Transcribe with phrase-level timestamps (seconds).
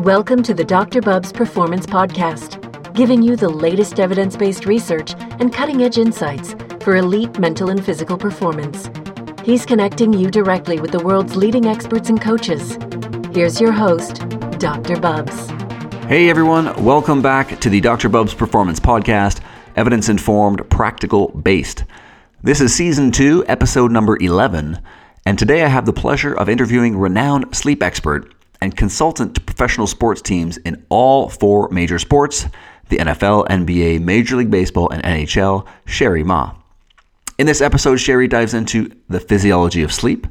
[0.00, 1.00] Welcome to the Dr.
[1.00, 6.96] Bubbs Performance Podcast, giving you the latest evidence based research and cutting edge insights for
[6.96, 8.90] elite mental and physical performance.
[9.44, 12.76] He's connecting you directly with the world's leading experts and coaches.
[13.32, 14.98] Here's your host, Dr.
[14.98, 15.48] Bubbs.
[16.06, 18.08] Hey everyone, welcome back to the Dr.
[18.08, 19.40] Bubbs Performance Podcast,
[19.76, 21.84] evidence informed, practical based.
[22.42, 24.80] This is season two, episode number 11,
[25.24, 28.33] and today I have the pleasure of interviewing renowned sleep expert
[28.64, 32.46] and consultant to professional sports teams in all four major sports
[32.88, 36.54] the NFL, NBA, Major League Baseball, and NHL, Cheri Mah.
[37.38, 40.26] In this episode, Cheri dives into the physiology of sleep,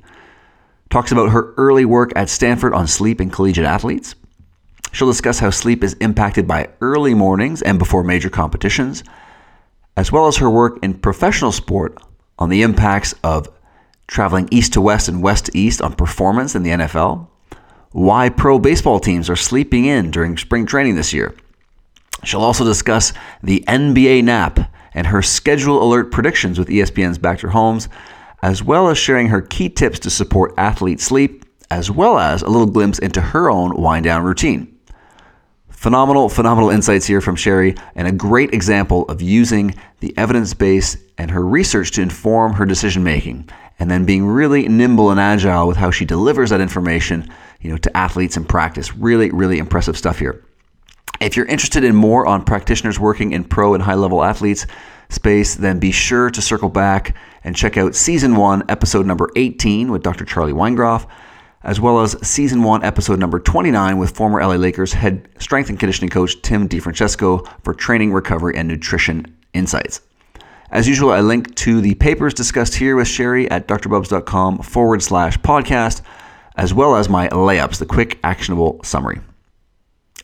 [0.91, 4.13] talks about her early work at Stanford on sleep in collegiate athletes.
[4.91, 9.03] She'll discuss how sleep is impacted by early mornings and before major competitions,
[9.97, 11.97] as well as her work in professional sport
[12.37, 13.49] on the impacts of
[14.07, 17.27] traveling east to west and west to east on performance in the NFL,
[17.93, 21.33] why pro baseball teams are sleeping in during spring training this year.
[22.23, 27.89] She'll also discuss the NBA nap and her schedule alert predictions with ESPN's Baxter Holmes,
[28.41, 32.49] as well as sharing her key tips to support athlete sleep, as well as a
[32.49, 34.69] little glimpse into her own wind down routine.
[35.69, 40.97] Phenomenal, phenomenal insights here from Cheri, and a great example of using the evidence base
[41.17, 43.49] and her research to inform her decision making,
[43.83, 47.75] and then being really nimble and agile with how she delivers that information you know,
[47.75, 48.95] to athletes in practice.
[48.95, 50.41] Really, really impressive stuff here.
[51.19, 54.65] If you're interested in more on practitioners working in pro and high level athletes
[55.09, 59.91] space, then be sure to circle back and check out season one, episode number 18
[59.91, 60.23] with Dr.
[60.23, 61.05] Charlie Weingroff,
[61.63, 65.77] as well as season one, episode number 29 with former LA Lakers head strength and
[65.77, 69.99] conditioning coach Tim DeFrancesco for training, recovery, and nutrition insights.
[70.73, 75.37] As usual, I link to the papers discussed here with Cheri at drbubbs.com forward slash
[75.37, 76.01] podcast
[76.55, 79.21] as well as my layups, the quick, actionable summary.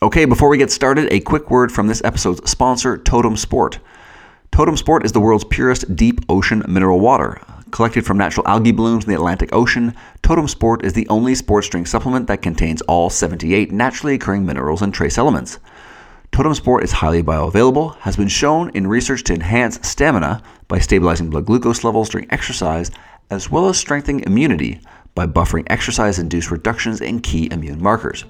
[0.02, 3.78] Okay, before we get started, a quick word from this episode's sponsor, Totem Sport.
[4.50, 7.40] Totem Sport is the world's purest deep ocean mineral water.
[7.70, 11.68] Collected from natural algae blooms in the Atlantic Ocean, Totem Sport is the only sports
[11.68, 15.60] drink supplement that contains all 78 naturally occurring minerals and trace elements.
[16.32, 21.28] Totem Sport is highly bioavailable, has been shown in research to enhance stamina by stabilizing
[21.28, 22.90] blood glucose levels during exercise,
[23.30, 24.80] as well as strengthening immunity
[25.14, 28.24] by buffering exercise induced reductions in key immune markers.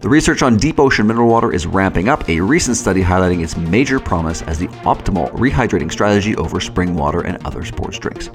[0.00, 3.56] The research on deep ocean mineral water is ramping up, a recent study highlighting its
[3.56, 8.30] major promise as the optimal rehydrating strategy over spring water and other sports drinks.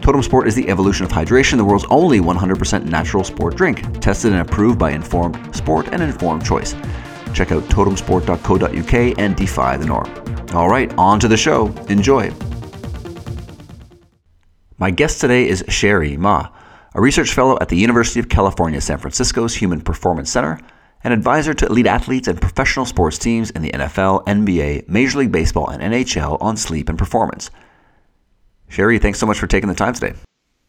[0.00, 4.32] Totem Sport is the evolution of hydration, the world's only 100% natural sport drink, tested
[4.32, 6.74] and approved by Informed Sport and Informed Choice.
[7.34, 10.08] Check out totemsport.co.uk and defy the norm.
[10.54, 11.68] All right, on to the show.
[11.88, 12.32] Enjoy.
[14.78, 16.48] My guest today is Cheri Mah
[16.94, 20.58] a research fellow at the University of California, San Francisco's Human Performance Center,
[21.04, 25.32] an advisor to elite athletes and professional sports teams in the NFL, NBA, Major League
[25.32, 27.50] Baseball, and NHL on sleep and performance.
[28.68, 30.14] Cheri, thanks so much for taking the time today.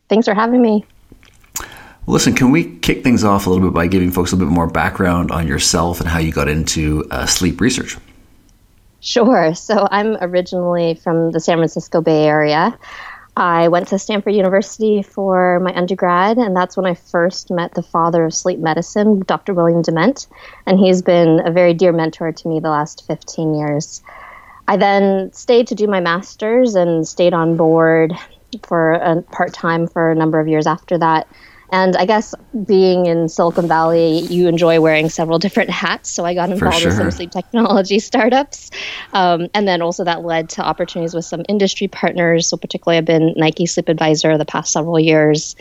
[0.10, 0.86] Thanks for having me.
[2.08, 4.56] Listen, can we kick things off a little bit by giving folks a little bit
[4.56, 7.98] more background on yourself and how you got into uh, sleep research?
[9.02, 9.54] Sure.
[9.56, 12.78] So I'm originally from the San Francisco Bay Area.
[13.38, 17.82] I went to Stanford University for my undergrad, and that's when I first met the
[17.82, 19.54] father of sleep medicine, Dr.
[19.54, 20.28] William Dement,
[20.66, 24.04] and he's been a very dear mentor to me the last 15 years.
[24.68, 28.14] I then stayed to do my master's and stayed on board
[28.64, 31.28] for a part time for a number of years after that.
[31.72, 36.12] And I guess being in Silicon Valley, you enjoy wearing several different hats.
[36.12, 36.90] So I got involved sure.
[36.90, 38.72] with some sleep technology startups.
[39.14, 42.50] Um, and then also that led to opportunities with some industry partners.
[42.50, 45.56] So, particularly, I've been Nike Sleep Advisor the past several years.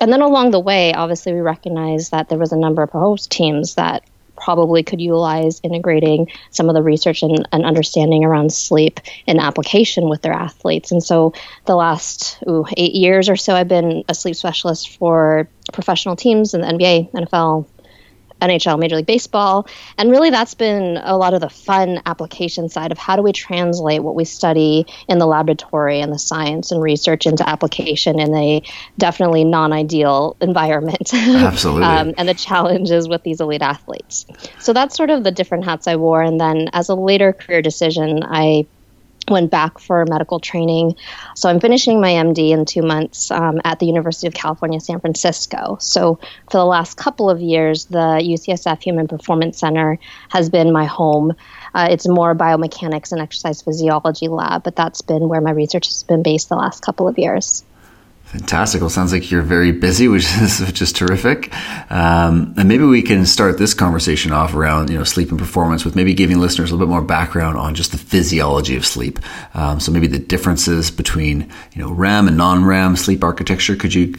[0.00, 3.30] And then along the way, obviously, we recognized that there was a number of host
[3.30, 4.02] teams that
[4.36, 10.08] probably could utilize integrating some of the research and, and, understanding around sleep in application
[10.08, 10.92] with their athletes.
[10.92, 11.32] And so,
[11.64, 16.54] the last ooh, eight years or so, I've been a sleep specialist for professional teams
[16.54, 17.66] in the NBA, NFL,
[18.48, 19.66] NHL, Major League Baseball.
[19.98, 23.32] And really, that's been a lot of the fun application side of how do we
[23.32, 28.34] translate what we study in the laboratory and the science and research into application in
[28.34, 28.62] a
[28.98, 31.12] definitely non ideal environment.
[31.14, 31.84] Absolutely.
[31.84, 34.26] um, and the challenges with these elite athletes.
[34.60, 36.22] So that's sort of the different hats I wore.
[36.22, 38.66] And then as a later career decision, I
[39.28, 40.96] went back for medical training.
[41.34, 45.00] So I'm finishing my MD in two months um, at the University of California, San
[45.00, 45.78] Francisco.
[45.80, 46.18] So
[46.50, 49.98] for the last couple of years, the UCSF Human Performance Center
[50.30, 51.34] has been my home.
[51.74, 56.02] Uh, it's more biomechanics and exercise physiology lab, but that's been where my research has
[56.02, 57.64] been based the last couple of years.
[58.34, 58.80] Fantastic.
[58.80, 61.52] Well, sounds like you're very busy, which is which is terrific.
[61.88, 65.84] Um, and maybe we can start this conversation off around you know sleep and performance
[65.84, 69.20] with maybe giving listeners a little bit more background on just the physiology of sleep.
[69.54, 73.76] Um, so maybe the differences between you know REM and non-REM sleep architecture.
[73.76, 74.16] Could you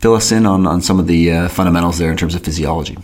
[0.00, 2.98] fill us in on on some of the uh, fundamentals there in terms of physiology?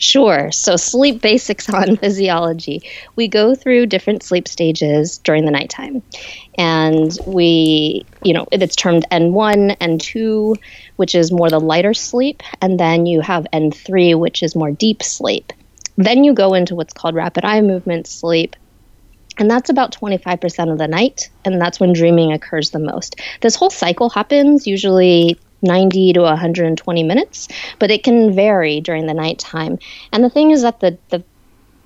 [0.00, 0.50] Sure.
[0.50, 2.82] So, sleep basics on physiology.
[3.16, 6.02] We go through different sleep stages during the nighttime.
[6.56, 10.56] And we, you know, it's termed N1, N2,
[10.96, 12.42] which is more the lighter sleep.
[12.62, 15.52] And then you have N3, which is more deep sleep.
[15.96, 18.56] Then you go into what's called rapid eye movement sleep.
[19.38, 21.28] And that's about 25% of the night.
[21.44, 23.20] And that's when dreaming occurs the most.
[23.42, 27.48] This whole cycle happens usually 90 to 120 minutes,
[27.78, 29.78] but it can vary during the nighttime.
[30.12, 31.22] And the thing is that the, the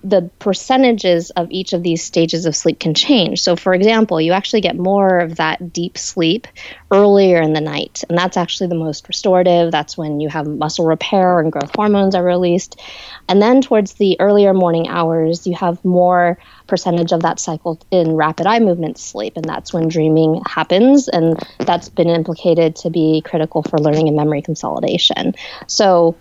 [0.04, 3.40] the percentages of each of these stages of sleep can change.
[3.40, 6.46] So, for example, you actually get more of that deep sleep
[6.92, 9.72] earlier in the night, and that's actually the most restorative.
[9.72, 12.78] That's when you have muscle repair and growth hormones are released.
[13.30, 18.12] And then towards the earlier morning hours, you have more percentage of that cycle in
[18.12, 23.22] rapid eye movement sleep, and that's when dreaming happens, and that's been implicated to be
[23.24, 25.32] critical for learning and memory consolidation.
[25.66, 26.14] So,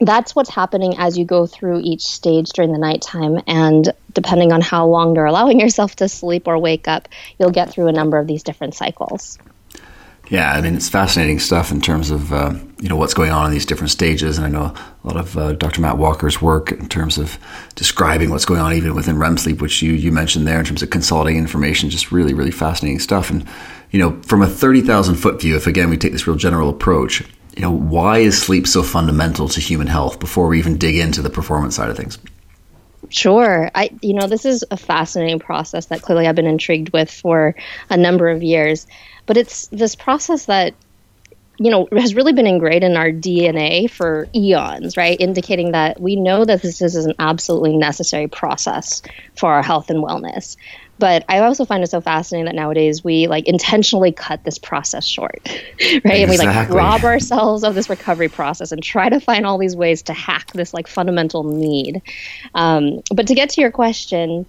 [0.00, 3.40] that's what's happening as you go through each stage during the nighttime.
[3.46, 7.08] And depending on how long you're allowing yourself to sleep or wake up,
[7.38, 9.38] you'll get through a number of these different cycles.
[10.30, 13.46] Yeah, I mean it's fascinating stuff in terms of uh, you know what's going on
[13.46, 15.80] in these different stages, and I know a lot of uh, Dr.
[15.80, 17.38] Matt Walker's work in terms of
[17.76, 20.82] describing what's going on even within REM sleep, which you you mentioned there in terms
[20.82, 23.30] of consolidating information, just really really fascinating stuff.
[23.30, 23.46] And
[23.90, 26.68] you know from a thirty thousand foot view, if again we take this real general
[26.68, 27.22] approach,
[27.58, 31.20] you know, why is sleep so fundamental to human health before we even dig into
[31.22, 32.16] the performance side of things?
[33.08, 33.68] Sure.
[33.74, 37.56] I you know, this is a fascinating process that clearly I've been intrigued with for
[37.90, 38.86] a number of years.
[39.26, 40.74] But it's this process that
[41.58, 45.20] you know has really been ingrained in our DNA for eons, right?
[45.20, 49.02] Indicating that we know that this is an absolutely necessary process
[49.34, 50.56] for our health and wellness.
[50.98, 55.06] But I also find it so fascinating that nowadays we like intentionally cut this process
[55.06, 55.62] short, right?
[55.80, 56.22] Exactly.
[56.22, 59.76] And we like rob ourselves of this recovery process and try to find all these
[59.76, 62.02] ways to hack this like fundamental need.
[62.54, 64.46] Um, but to get to your question,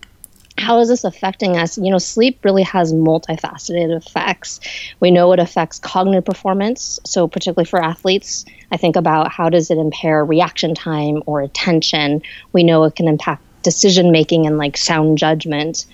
[0.59, 1.77] how is this affecting us?
[1.77, 4.59] You know, sleep really has multifaceted effects.
[4.99, 6.99] We know it affects cognitive performance.
[7.05, 12.21] So, particularly for athletes, I think about how does it impair reaction time or attention.
[12.51, 15.85] We know it can impact decision making and like sound judgment.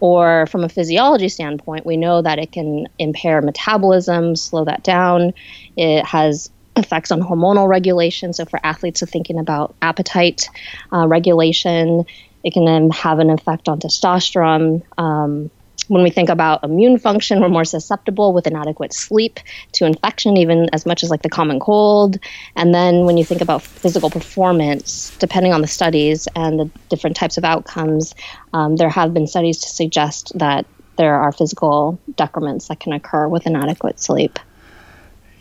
[0.00, 5.34] Or from a physiology standpoint, we know that it can impair metabolism, slow that down.
[5.76, 8.32] It has effects on hormonal regulation.
[8.32, 10.48] So, for athletes, of thinking about appetite
[10.92, 12.06] uh, regulation,
[12.42, 14.82] it can then have an effect on testosterone.
[14.96, 15.50] Um,
[15.88, 19.40] when we think about immune function, we're more susceptible with inadequate sleep
[19.72, 22.18] to infection, even as much as like the common cold.
[22.56, 27.16] And then when you think about physical performance, depending on the studies and the different
[27.16, 28.14] types of outcomes,
[28.52, 30.66] um, there have been studies to suggest that
[30.96, 34.38] there are physical decrements that can occur with inadequate sleep.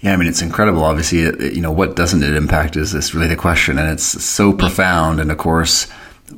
[0.01, 0.83] Yeah, I mean it's incredible.
[0.83, 1.19] Obviously,
[1.53, 5.19] you know what doesn't it impact is is really the question, and it's so profound.
[5.19, 5.87] And of course,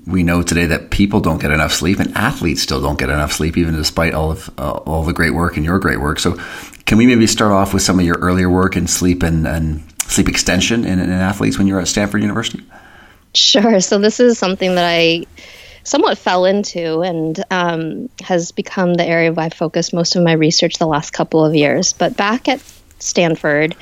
[0.05, 3.31] we know today that people don't get enough sleep and athletes still don't get enough
[3.31, 6.19] sleep even despite all of uh, all the great work and your great work.
[6.19, 6.37] So
[6.85, 9.83] can we maybe start off with some of your earlier work in sleep and, and
[10.03, 12.63] sleep extension in, in athletes when you were at stanford university?
[13.33, 13.79] Sure.
[13.79, 15.25] So this is something that i
[15.83, 20.33] somewhat fell into and um, has become the area where i focused most of my
[20.33, 21.93] research the last couple of years.
[21.93, 22.61] But back at
[22.99, 23.75] stanford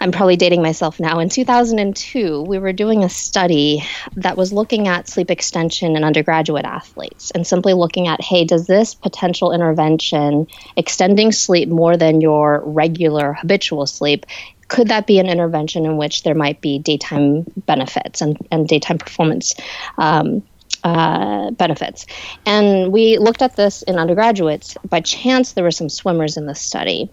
[0.00, 1.18] I'm probably dating myself now.
[1.18, 6.64] In 2002, we were doing a study that was looking at sleep extension in undergraduate
[6.64, 12.62] athletes and simply looking at hey, does this potential intervention extending sleep more than your
[12.64, 14.26] regular habitual sleep?
[14.68, 18.98] Could that be an intervention in which there might be daytime benefits and, and daytime
[18.98, 19.54] performance
[19.96, 20.42] um,
[20.84, 22.06] uh, benefits.
[22.46, 24.76] And we looked at this in undergraduates.
[24.88, 27.10] By chance, there were some swimmers in the study.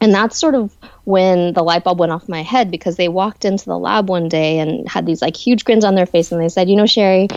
[0.00, 3.44] And that's sort of when the light bulb went off my head because they walked
[3.44, 6.40] into the lab one day and had these like huge grins on their face and
[6.40, 7.28] they said, You know, Cheri,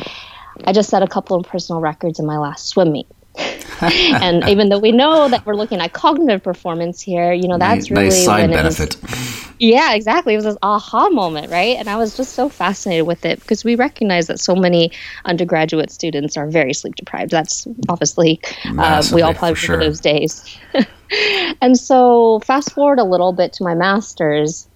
[0.63, 3.07] I just set a couple of personal records in my last swim meet.
[3.81, 7.89] and even though we know that we're looking at cognitive performance here, you know, that's
[7.89, 9.01] nice, really nice side benefit.
[9.01, 10.33] Was, yeah, exactly.
[10.33, 11.77] It was this aha moment, right?
[11.77, 14.91] And I was just so fascinated with it because we recognize that so many
[15.25, 17.31] undergraduate students are very sleep deprived.
[17.31, 18.39] That's obviously
[18.77, 19.79] uh, we all probably remember sure.
[19.79, 20.57] those days.
[21.61, 24.67] and so, fast forward a little bit to my master's.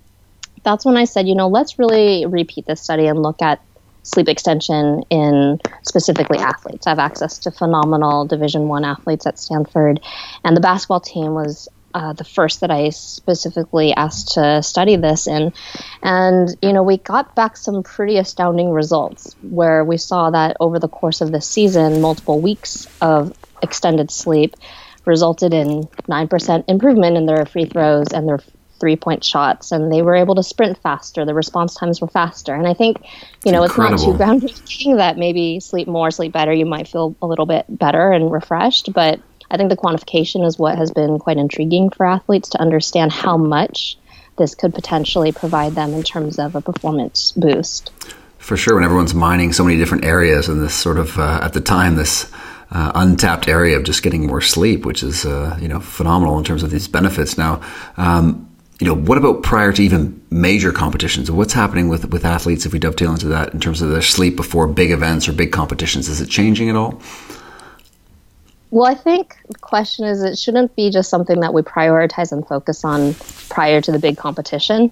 [0.64, 3.62] That's when I said, you know, let's really repeat this study and look at
[4.08, 6.88] sleep extension in specifically athletes.
[6.88, 10.00] I have access to phenomenal Division One athletes at Stanford,
[10.44, 15.26] and the basketball team was uh, the first that I specifically asked to study this
[15.26, 15.52] in.
[16.04, 20.80] And, you know, we got back some pretty astounding results where we saw that over
[20.80, 24.56] the course of the season, multiple weeks of extended sleep
[25.06, 28.40] resulted in 9% improvement in their free throws and their
[28.80, 32.54] three point shots and they were able to sprint faster the response times were faster
[32.54, 32.98] and i think
[33.46, 33.96] you know Incredible.
[33.96, 37.46] it's not too groundbreaking that maybe sleep more sleep better you might feel a little
[37.46, 39.20] bit better and refreshed but
[39.52, 43.38] i think the quantification is what has been quite intriguing for athletes to understand how
[43.38, 43.98] much
[44.38, 47.92] this could potentially provide them in terms of a performance boost
[48.38, 51.54] for sure when everyone's mining so many different areas and this sort of uh, at
[51.54, 52.32] the time this
[52.72, 56.44] uh, untapped area of just getting more sleep, which is uh, you know phenomenal in
[56.44, 57.38] terms of these benefits.
[57.38, 57.62] Now,
[57.96, 58.47] um,
[58.80, 61.32] you know, what about prior to even major competitions?
[61.32, 64.36] What's happening with, with athletes if we dovetail into that in terms of their sleep
[64.36, 66.08] before big events or big competitions?
[66.10, 67.02] Is it changing at all?
[68.70, 72.46] Well, I think the question is it shouldn't be just something that we prioritize and
[72.46, 73.16] focus on
[73.50, 74.92] prior to the big competition,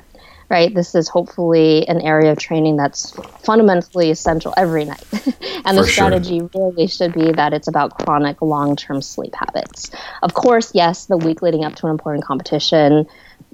[0.50, 0.74] right?
[0.74, 3.12] This is hopefully an area of training that's
[3.44, 5.04] fundamentally essential every night.
[5.12, 6.50] and For the strategy sure.
[6.72, 9.92] really should be that it's about chronic long term sleep habits.
[10.24, 13.08] Of course, yes, the week leading up to an important competition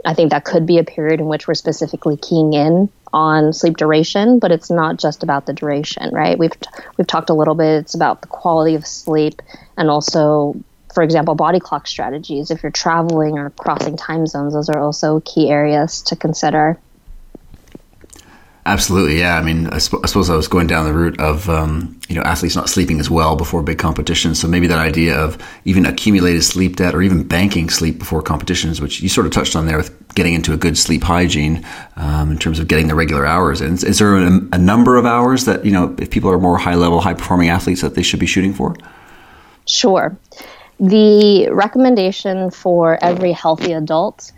[0.06, 3.78] I think that could be a period in which we're specifically keying in on sleep
[3.78, 6.38] duration, but it's not just about the duration, right?
[6.38, 6.54] We've
[6.98, 7.80] we've talked a little bit.
[7.80, 9.42] It's about the quality of sleep
[9.78, 10.56] and also,
[10.94, 12.52] for example, body clock strategies.
[12.52, 16.80] If you're traveling or crossing time zones, those are also key areas to consider.
[18.66, 19.38] Absolutely, yeah.
[19.38, 22.16] I mean, I, sp- I, suppose I was going down the route of um, you
[22.16, 24.40] know athletes not sleeping as well before big competitions.
[24.40, 28.80] So maybe that idea of even accumulated sleep debt or even banking sleep before competitions,
[28.80, 31.66] which you sort of touched on there with getting into a good sleep hygiene
[31.96, 33.62] um, in terms of getting the regular hours.
[33.62, 36.58] And is there a, a number of hours that you know if people are more
[36.60, 38.76] high level, high performing athletes that they should be shooting for?
[39.66, 40.16] Sure.
[40.80, 44.32] The recommendation for every healthy adult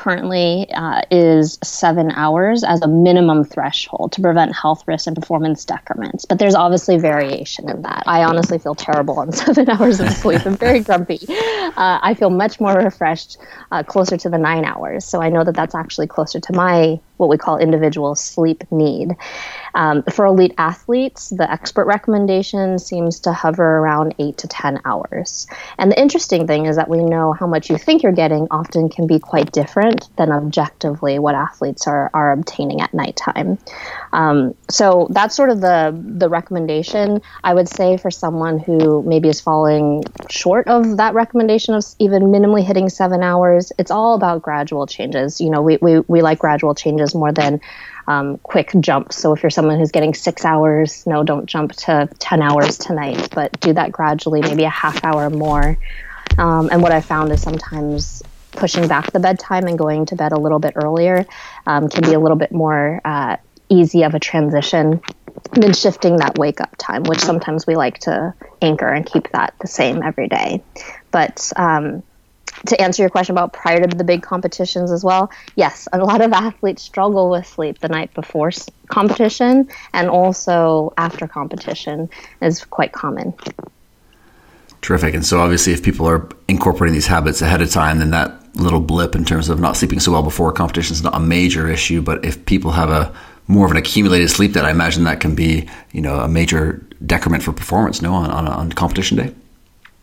[0.00, 5.62] currently uh, is seven hours as a minimum threshold to prevent health risks and performance
[5.66, 6.24] decrements.
[6.24, 8.04] But there's obviously variation in that.
[8.06, 10.46] I honestly feel terrible on seven hours of sleep.
[10.46, 11.18] I'm very grumpy.
[11.28, 13.36] Uh, I feel much more refreshed
[13.72, 15.04] uh, closer to the nine hours.
[15.04, 19.14] So I know that that's actually closer to my what we call individual sleep need.
[19.74, 25.46] Um, for elite athletes, the expert recommendation seems to hover around eight to 10 hours.
[25.78, 28.88] And the interesting thing is that we know how much you think you're getting often
[28.88, 33.58] can be quite different than objectively what athletes are, are obtaining at nighttime.
[34.12, 37.20] Um, so that's sort of the, the recommendation.
[37.44, 42.24] I would say for someone who maybe is falling short of that recommendation of even
[42.24, 45.40] minimally hitting seven hours, it's all about gradual changes.
[45.40, 47.60] You know, we, we, we like gradual changes more than
[48.06, 49.16] um, quick jumps.
[49.16, 53.28] So if you're someone who's getting six hours, no, don't jump to 10 hours tonight,
[53.32, 55.78] but do that gradually, maybe a half hour more.
[56.38, 60.32] Um, and what I found is sometimes pushing back the bedtime and going to bed
[60.32, 61.24] a little bit earlier
[61.66, 63.36] um, can be a little bit more uh,
[63.68, 65.00] easy of a transition
[65.52, 69.54] than shifting that wake up time, which sometimes we like to anchor and keep that
[69.60, 70.62] the same every day.
[71.10, 72.02] But um,
[72.66, 76.20] to answer your question about prior to the big competitions as well, yes, a lot
[76.20, 78.50] of athletes struggle with sleep the night before
[78.88, 82.08] competition and also after competition
[82.42, 83.34] is quite common.
[84.82, 85.14] Terrific.
[85.14, 88.80] And so, obviously, if people are incorporating these habits ahead of time, then that little
[88.80, 92.00] blip in terms of not sleeping so well before competition is not a major issue.
[92.00, 93.14] But if people have a
[93.46, 96.86] more of an accumulated sleep debt, I imagine that can be, you know, a major
[97.04, 98.00] decrement for performance.
[98.00, 99.34] No, on on, on competition day.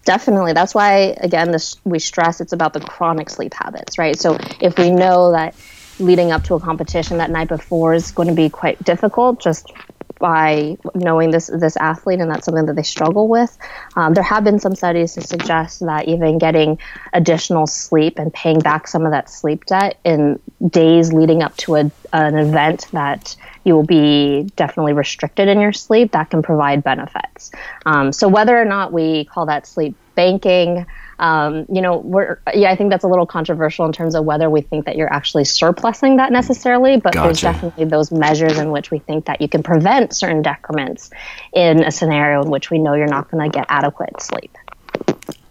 [0.07, 0.53] Definitely.
[0.53, 4.17] That's why, again, this we stress it's about the chronic sleep habits, right?
[4.17, 5.53] So if we know that
[5.99, 9.69] leading up to a competition that night before is going to be quite difficult, just
[10.17, 13.55] by knowing this this athlete and that's something that they struggle with.
[13.97, 16.79] Um, there have been some studies to suggest that even getting
[17.11, 21.75] additional sleep and paying back some of that sleep debt in days leading up to
[21.75, 23.35] a, an event that
[23.67, 27.51] you will be definitely restricted in your sleep that can provide benefits.
[27.85, 30.85] Um, so whether or not we call that sleep banking,
[31.19, 34.49] um, you know, we're yeah, I think that's a little controversial in terms of whether
[34.49, 37.27] we think that you're actually surplusing that necessarily, but gotcha.
[37.27, 41.09] there's definitely those measures in which we think that you can prevent certain decrements
[41.53, 44.55] in a scenario in which we know you're not going to get adequate sleep.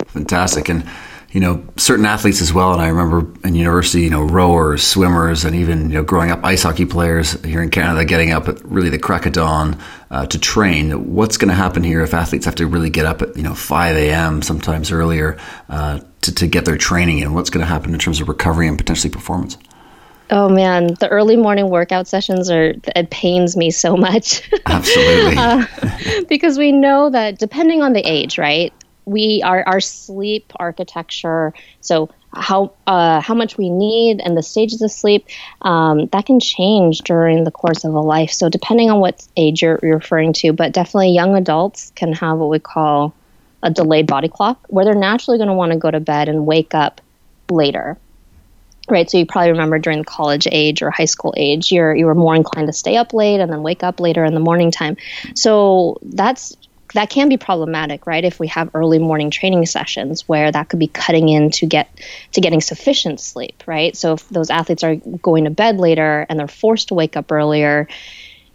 [0.07, 0.69] Fantastic.
[0.69, 0.89] And
[1.37, 2.73] you know, certain athletes as well.
[2.73, 6.43] And I remember in university, you know, rowers, swimmers, and even, you know, growing up
[6.43, 9.79] ice hockey players here in Canada getting up at really the crack of dawn
[10.11, 11.13] uh, to train.
[11.13, 13.55] What's going to happen here if athletes have to really get up at, you know,
[13.55, 15.37] 5 a.m., sometimes earlier,
[15.69, 17.35] uh, to, to get their training in?
[17.35, 19.59] What's going to happen in terms of recovery and potentially performance?
[20.31, 24.51] Oh man, the early morning workout sessions are it pains me so much.
[24.67, 25.37] Absolutely.
[25.37, 25.67] uh,
[26.31, 28.73] because we know that depending on the age, right?
[29.07, 34.83] We our our sleep architecture so how uh, how much we need and the stages
[34.83, 35.27] of sleep
[35.63, 38.31] um, that can change during the course of a life.
[38.31, 42.39] So depending on what age you're, you're referring to, but definitely young adults can have
[42.39, 43.15] what we call
[43.63, 46.47] a delayed body clock, where they're naturally going to want to go to bed and
[46.47, 47.01] wake up
[47.51, 47.97] later
[48.89, 52.07] right so you probably remember during the college age or high school age you're you
[52.07, 54.71] were more inclined to stay up late and then wake up later in the morning
[54.71, 54.97] time
[55.35, 56.57] so that's
[56.95, 58.25] that can be problematic right?
[58.25, 61.89] If we have early morning training sessions where that could be cutting in to get
[62.33, 63.97] to getting sufficient sleep right?
[63.97, 67.31] So if those athletes are going to bed later and they're forced to wake up
[67.31, 67.89] earlier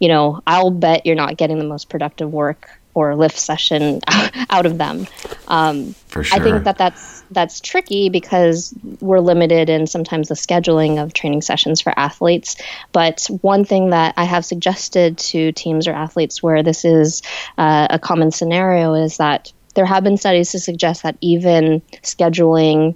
[0.02, 4.02] you know i'll bet you're not getting the most productive work or lift session
[4.50, 5.08] out of them.
[5.48, 6.24] Um, sure.
[6.32, 11.42] I think that that's that's tricky because we're limited in sometimes the scheduling of training
[11.42, 12.58] sessions for athletes.
[12.92, 17.22] But one thing that I have suggested to teams or athletes where this is
[17.58, 22.96] uh, a common scenario is that there have been studies to suggest that even scheduling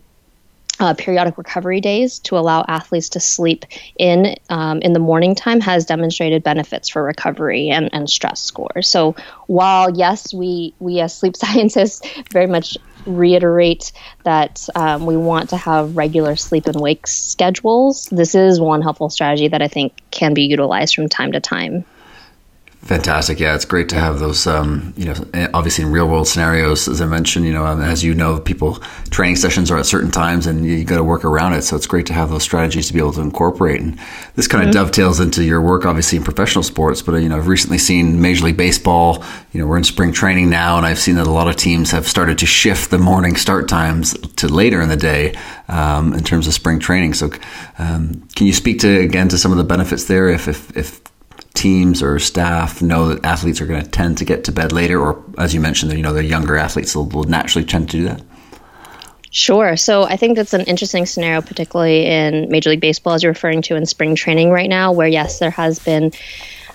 [0.80, 3.66] uh, periodic recovery days to allow athletes to sleep
[3.98, 8.88] in um, in the morning time has demonstrated benefits for recovery and, and stress scores.
[8.88, 9.16] So
[9.48, 12.02] while yes, we we as sleep scientists
[12.32, 13.92] very much reiterate
[14.24, 19.10] that um, we want to have regular sleep and wake schedules, this is one helpful
[19.10, 21.86] strategy that I think can be utilized from time to time.
[22.86, 23.40] Fantastic.
[23.40, 25.16] Yeah, it's great to have those, um, you know,
[25.56, 28.76] obviously in real world scenarios, as I mentioned, you know, as you know, people
[29.10, 31.64] training sessions are at certain times and you got to work around it.
[31.64, 33.82] So it's great to have those strategies to be able to incorporate.
[33.82, 34.00] And
[34.36, 34.84] this kind of mm-hmm.
[34.84, 38.46] dovetails into your work, obviously in professional sports, but, you know, I've recently seen Major
[38.46, 41.48] League Baseball, you know, we're in spring training now, and I've seen that a lot
[41.48, 45.34] of teams have started to shift the morning start times to later in the day
[45.70, 47.16] um, in terms of spring training.
[47.16, 47.32] So
[47.80, 51.02] um, can you speak to, again, to some of the benefits there if, if, if
[51.56, 55.00] teams or staff know that athletes are going to tend to get to bed later,
[55.00, 58.04] or as you mentioned, you know, the younger athletes will, will naturally tend to do
[58.04, 58.22] that?
[59.36, 59.76] Sure.
[59.76, 63.64] So I think that's an interesting scenario, particularly in Major League Baseball, as you're referring
[63.64, 66.12] to in spring training right now, where yes, there has been.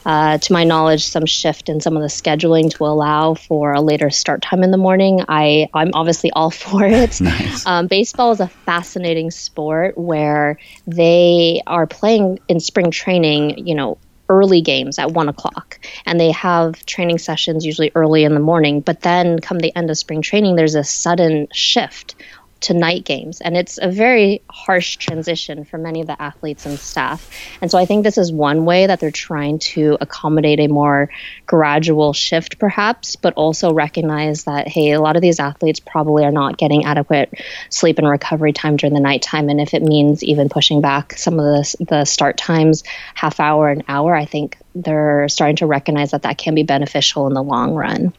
[0.03, 3.83] Uh, to my knowledge, some shift in some of the scheduling to allow for a
[3.83, 5.23] later start time in the morning.
[5.29, 7.21] I, I'm obviously all for it.
[7.21, 7.67] Nice.
[7.67, 13.99] Um, baseball is a fascinating sport where they are playing in spring training, you know,
[14.31, 18.81] early games at one o'clock and they have training sessions usually early in the morning
[18.81, 22.15] but then come the end of spring training there's a sudden shift
[22.61, 23.41] to night games.
[23.41, 27.31] And it's a very harsh transition for many of the athletes and staff.
[27.61, 31.09] And so I think this is one way that they're trying to accommodate a more
[31.47, 36.33] gradual shift, perhaps, but also recognize that, hey, a lot of these athletes probably are
[36.33, 37.33] not getting adequate
[37.71, 39.49] sleep and recovery time during the nighttime.
[39.49, 43.71] And if it means even pushing back some of the, the start times, half hour,
[43.71, 47.43] an hour, I think they're starting to recognize that that can be beneficial in the
[47.43, 48.13] long run.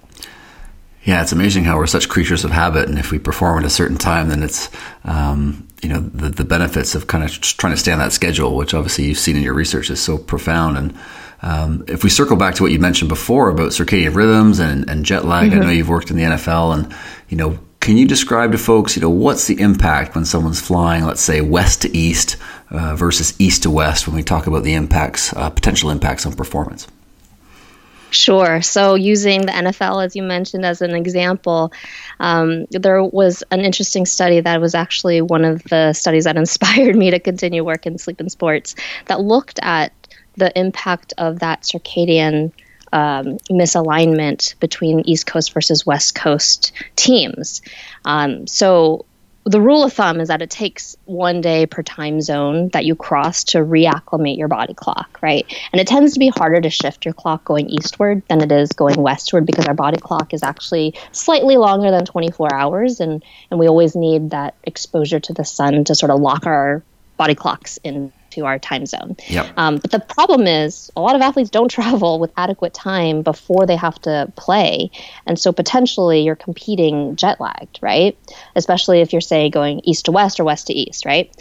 [1.03, 3.71] Yeah, it's amazing how we're such creatures of habit, and if we perform at a
[3.71, 4.69] certain time, then it's
[5.03, 8.55] um, you know the, the benefits of kind of trying to stay on that schedule,
[8.55, 10.77] which obviously you've seen in your research is so profound.
[10.77, 10.99] And
[11.41, 15.03] um, if we circle back to what you mentioned before about circadian rhythms and, and
[15.03, 15.61] jet lag, mm-hmm.
[15.61, 16.95] I know you've worked in the NFL, and
[17.29, 21.03] you know, can you describe to folks, you know, what's the impact when someone's flying,
[21.05, 22.37] let's say west to east
[22.69, 26.33] uh, versus east to west, when we talk about the impacts, uh, potential impacts on
[26.33, 26.87] performance?
[28.11, 28.61] Sure.
[28.61, 31.71] So, using the NFL, as you mentioned, as an example,
[32.19, 36.95] um, there was an interesting study that was actually one of the studies that inspired
[36.95, 39.93] me to continue work in sleep and sports that looked at
[40.35, 42.51] the impact of that circadian
[42.91, 47.61] um, misalignment between East Coast versus West Coast teams.
[48.03, 49.05] Um, so,
[49.43, 52.95] the rule of thumb is that it takes one day per time zone that you
[52.95, 55.45] cross to reacclimate your body clock, right?
[55.71, 58.71] And it tends to be harder to shift your clock going eastward than it is
[58.71, 63.59] going westward because our body clock is actually slightly longer than 24 hours, and, and
[63.59, 66.83] we always need that exposure to the sun to sort of lock our
[67.17, 69.17] body clocks in to our time zone.
[69.29, 69.53] Yep.
[69.57, 73.65] Um, but the problem is, a lot of athletes don't travel with adequate time before
[73.65, 74.91] they have to play.
[75.25, 78.17] And so potentially you're competing jet lagged, right?
[78.55, 81.31] Especially if you're, say, going east to west or west to east, right?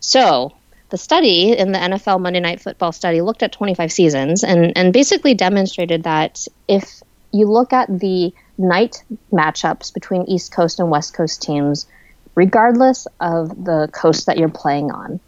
[0.00, 0.52] So
[0.90, 4.92] the study in the NFL Monday Night Football study looked at 25 seasons and, and
[4.92, 11.14] basically demonstrated that if you look at the night matchups between East Coast and West
[11.14, 11.86] Coast teams,
[12.34, 15.20] regardless of the coast that you're playing on,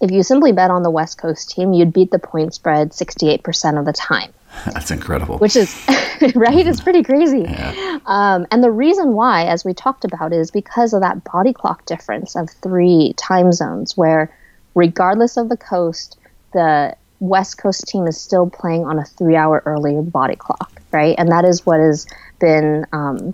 [0.00, 3.78] if you simply bet on the West Coast team, you'd beat the point spread 68%
[3.78, 4.32] of the time.
[4.66, 5.38] That's incredible.
[5.38, 5.74] Which is,
[6.34, 6.66] right?
[6.66, 7.46] It's pretty crazy.
[7.60, 7.98] Yeah.
[8.06, 11.84] Um, and the reason why, as we talked about, is because of that body clock
[11.84, 14.34] difference of three time zones, where
[14.74, 16.18] regardless of the coast,
[16.52, 21.14] the West Coast team is still playing on a three hour earlier body clock, right?
[21.18, 22.06] And that is what has
[22.40, 23.32] been um,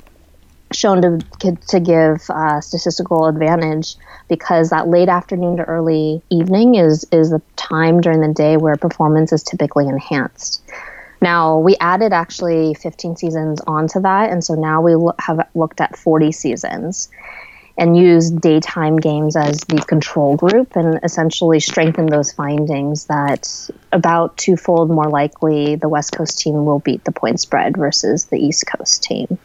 [0.73, 3.97] shown to to give uh, statistical advantage
[4.29, 8.77] because that late afternoon to early evening is is the time during the day where
[8.77, 10.63] performance is typically enhanced.
[11.23, 15.81] Now we added actually 15 seasons onto that, and so now we lo- have looked
[15.81, 17.09] at 40 seasons
[17.79, 24.37] and used daytime games as the control group and essentially strengthen those findings that about
[24.39, 28.65] twofold more likely the West Coast team will beat the point spread versus the East
[28.67, 29.39] Coast team.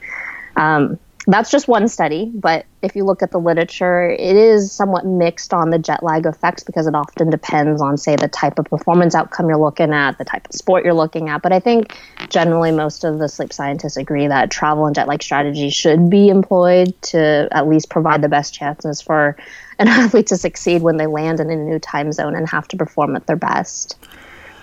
[0.55, 0.97] Um,
[1.33, 5.53] that's just one study, but if you look at the literature, it is somewhat mixed
[5.53, 9.13] on the jet lag effects because it often depends on, say, the type of performance
[9.13, 11.41] outcome you're looking at, the type of sport you're looking at.
[11.41, 11.95] But I think
[12.29, 16.29] generally most of the sleep scientists agree that travel and jet lag strategies should be
[16.29, 19.37] employed to at least provide the best chances for
[19.77, 22.77] an athlete to succeed when they land in a new time zone and have to
[22.77, 23.97] perform at their best.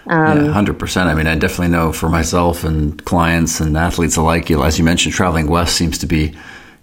[0.09, 1.09] Um, yeah, hundred percent.
[1.09, 4.51] I mean, I definitely know for myself and clients and athletes alike.
[4.51, 6.35] As you mentioned, traveling west seems to be,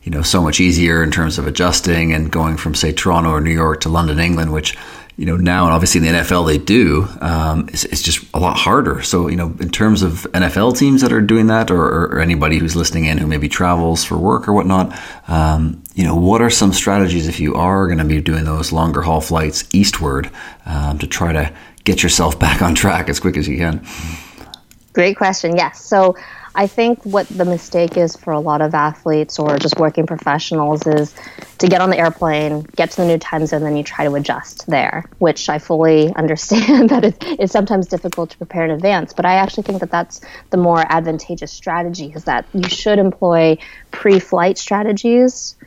[0.05, 3.41] you know, so much easier in terms of adjusting and going from say Toronto or
[3.41, 4.77] New York to London, England, which
[5.17, 7.07] you know now and obviously in the NFL they do.
[7.21, 9.01] Um, it's, it's, just a lot harder.
[9.01, 12.59] So you know, in terms of NFL teams that are doing that, or, or anybody
[12.59, 14.95] who's listening in who maybe travels for work or whatnot,
[15.27, 18.71] um, you know, what are some strategies if you are going to be doing those
[18.71, 20.29] longer haul flights eastward
[20.67, 21.51] um, to try to
[21.83, 23.83] get yourself back on track as quick as you can?
[24.93, 25.57] Great question.
[25.57, 25.83] Yes.
[25.83, 26.15] So
[26.57, 30.87] I think what the mistake is for a lot of athletes or just working professionals
[30.87, 31.13] is
[31.57, 34.15] to get on the airplane, get to the new time zone, then you try to
[34.15, 39.11] adjust there, which I fully understand that it's sometimes difficult to prepare in advance.
[39.11, 43.57] But I actually think that that's the more advantageous strategy is that you should employ
[43.91, 45.57] pre flight strategies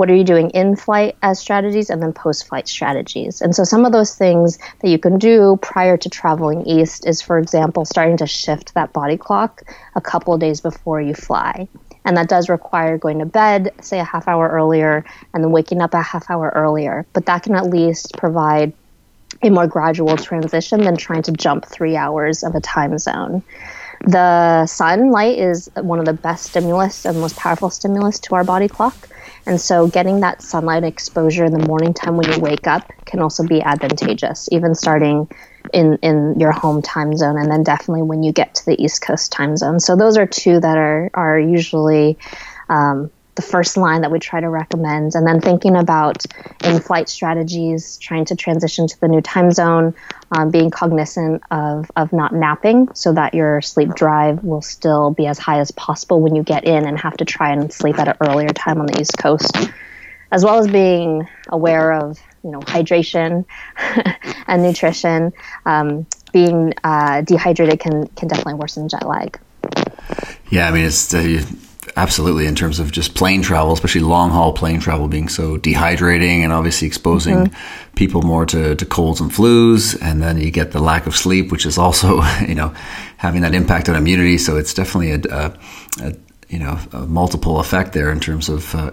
[0.00, 3.42] what are you doing in flight as strategies and then post flight strategies.
[3.42, 7.20] And so some of those things that you can do prior to traveling east is,
[7.20, 9.62] for example, starting to shift that body clock
[9.94, 11.68] a couple of days before you fly.
[12.06, 15.82] And that does require going to bed, say a half hour earlier, and then waking
[15.82, 17.04] up a half hour earlier.
[17.12, 18.72] But that can at least provide
[19.42, 23.42] a more gradual transition than trying to jump three hours of a time zone.
[24.06, 28.66] The sunlight is one of the best stimulus and most powerful stimulus to our body
[28.66, 28.96] clock.
[29.46, 33.20] And so getting that sunlight exposure in the morning time when you wake up can
[33.20, 35.28] also be advantageous, even starting
[35.72, 39.02] in, in your home time zone and then definitely when you get to the East
[39.02, 39.80] Coast time zone.
[39.80, 42.18] So those are two that are, are usually
[42.68, 45.14] um, the first line that we try to recommend.
[45.14, 46.24] And then thinking about
[46.62, 49.94] in flight strategies, trying to transition to the new time zone,
[50.32, 55.26] um, being cognizant of, of not napping so that your sleep drive will still be
[55.26, 58.08] as high as possible when you get in and have to try and sleep at
[58.08, 59.56] an earlier time on the East Coast,
[60.30, 63.44] as well as being aware of you know hydration
[64.46, 65.32] and nutrition.
[65.64, 69.40] Um, being uh, dehydrated can can definitely worsen jet lag.
[70.50, 71.12] Yeah, I mean it's.
[71.12, 71.42] Uh,
[71.96, 76.40] absolutely in terms of just plane travel, especially long haul plane travel being so dehydrating
[76.40, 77.94] and obviously exposing mm-hmm.
[77.94, 79.96] people more to, to colds and flus.
[80.00, 82.74] And then you get the lack of sleep, which is also, you know,
[83.16, 84.38] having that impact on immunity.
[84.38, 85.58] So it's definitely a, a,
[86.02, 86.16] a
[86.48, 88.90] you know, a multiple effect there in terms of uh,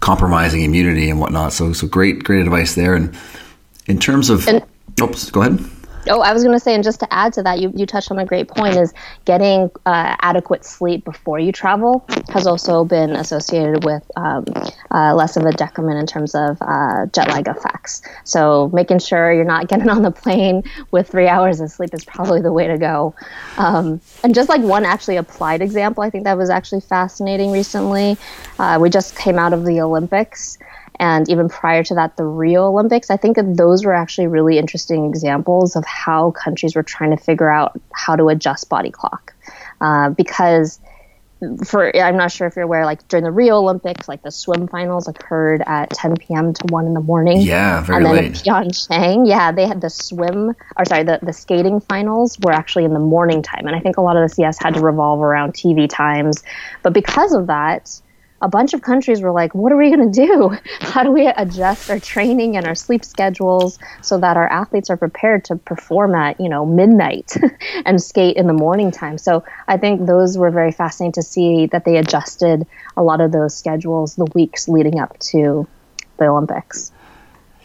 [0.00, 1.52] compromising immunity and whatnot.
[1.52, 2.94] So, so great, great advice there.
[2.94, 3.16] And
[3.86, 4.64] in terms of, and,
[5.00, 5.60] oops, go ahead.
[6.08, 8.10] Oh, I was going to say, and just to add to that, you, you touched
[8.10, 8.94] on a great point is
[9.26, 14.46] getting uh, adequate sleep before you travel has also been associated with um,
[14.90, 18.00] uh, less of a decrement in terms of uh, jet lag effects.
[18.24, 22.04] So making sure you're not getting on the plane with three hours of sleep is
[22.04, 23.14] probably the way to go.
[23.58, 28.16] Um, and just like one actually applied example, I think that was actually fascinating recently.
[28.58, 30.56] Uh, we just came out of the Olympics
[31.00, 33.10] and even prior to that, the Rio Olympics.
[33.10, 37.16] I think that those were actually really interesting examples of how countries were trying to
[37.16, 39.34] figure out how to adjust body clock.
[39.80, 40.78] Uh, because
[41.64, 44.68] for I'm not sure if you're aware, like during the Rio Olympics, like the swim
[44.68, 46.52] finals occurred at 10 p.m.
[46.52, 47.40] to one in the morning.
[47.40, 48.24] Yeah, very And then late.
[48.26, 52.84] in Pyeongchang, yeah, they had the swim, or sorry, the, the skating finals were actually
[52.84, 55.22] in the morning time, and I think a lot of the CS had to revolve
[55.22, 56.42] around TV times.
[56.82, 58.02] But because of that,
[58.42, 60.56] a bunch of countries were like, what are we going to do?
[60.80, 64.96] How do we adjust our training and our sleep schedules so that our athletes are
[64.96, 67.34] prepared to perform at, you know, midnight
[67.84, 69.18] and skate in the morning time?
[69.18, 73.32] So I think those were very fascinating to see that they adjusted a lot of
[73.32, 75.68] those schedules the weeks leading up to
[76.18, 76.92] the Olympics.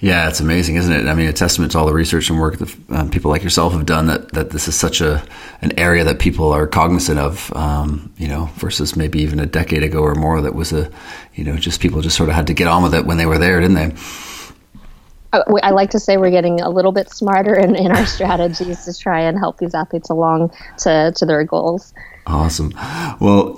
[0.05, 1.07] Yeah, it's amazing, isn't it?
[1.07, 3.73] I mean, a testament to all the research and work that um, people like yourself
[3.73, 4.05] have done.
[4.05, 5.25] That that this is such a
[5.63, 7.51] an area that people are cognizant of.
[7.55, 10.91] Um, you know, versus maybe even a decade ago or more, that was a,
[11.33, 13.25] you know, just people just sort of had to get on with it when they
[13.25, 13.95] were there, didn't they?
[15.33, 18.85] Uh, I like to say we're getting a little bit smarter in, in our strategies
[18.85, 21.95] to try and help these athletes along to, to their goals.
[22.27, 22.73] Awesome.
[23.19, 23.57] Well,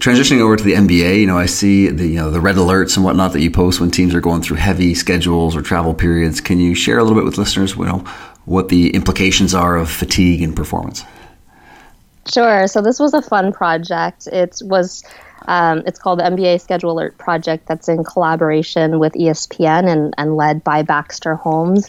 [0.00, 2.96] transitioning over to the NBA, you know, I see the you know the red alerts
[2.96, 6.40] and whatnot that you post when teams are going through heavy schedules or travel periods.
[6.40, 8.04] Can you share a little bit with listeners, you know,
[8.44, 11.04] what the implications are of fatigue and performance?
[12.32, 12.66] Sure.
[12.66, 14.26] So this was a fun project.
[14.26, 15.04] It was
[15.46, 17.66] um, it's called the NBA Schedule Alert Project.
[17.66, 21.88] That's in collaboration with ESPN and, and led by Baxter Holmes.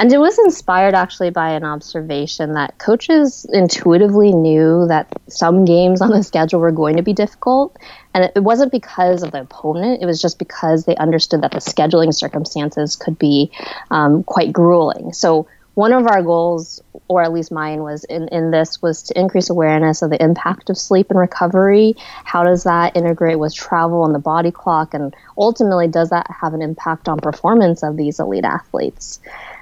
[0.00, 6.00] And it was inspired actually by an observation that coaches intuitively knew that some games
[6.00, 7.76] on the schedule were going to be difficult.
[8.14, 11.58] And it wasn't because of the opponent, it was just because they understood that the
[11.58, 13.50] scheduling circumstances could be
[13.90, 15.12] um, quite grueling.
[15.12, 19.16] So one of our goals, or at least mine, was in, in this was to
[19.16, 21.94] increase awareness of the impact of sleep and recovery.
[22.24, 24.92] How does that integrate with travel and the body clock?
[24.92, 29.20] And ultimately, does that have an impact on performance of these elite athletes?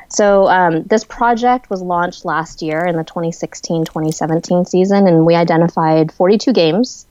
[0.09, 5.35] So, um, this project was launched last year in the 2016 2017 season, and we
[5.35, 7.07] identified 42 games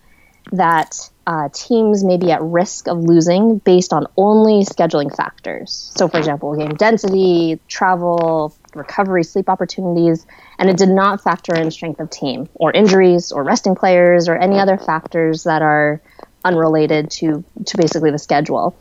[0.52, 5.92] that uh, teams may be at risk of losing based on only scheduling factors.
[5.96, 10.26] So, for example, game density, travel, recovery, sleep opportunities,
[10.60, 14.36] and it did not factor in strength of team or injuries or resting players or
[14.36, 16.02] any other factors that are
[16.44, 18.76] unrelated to, to basically the schedule.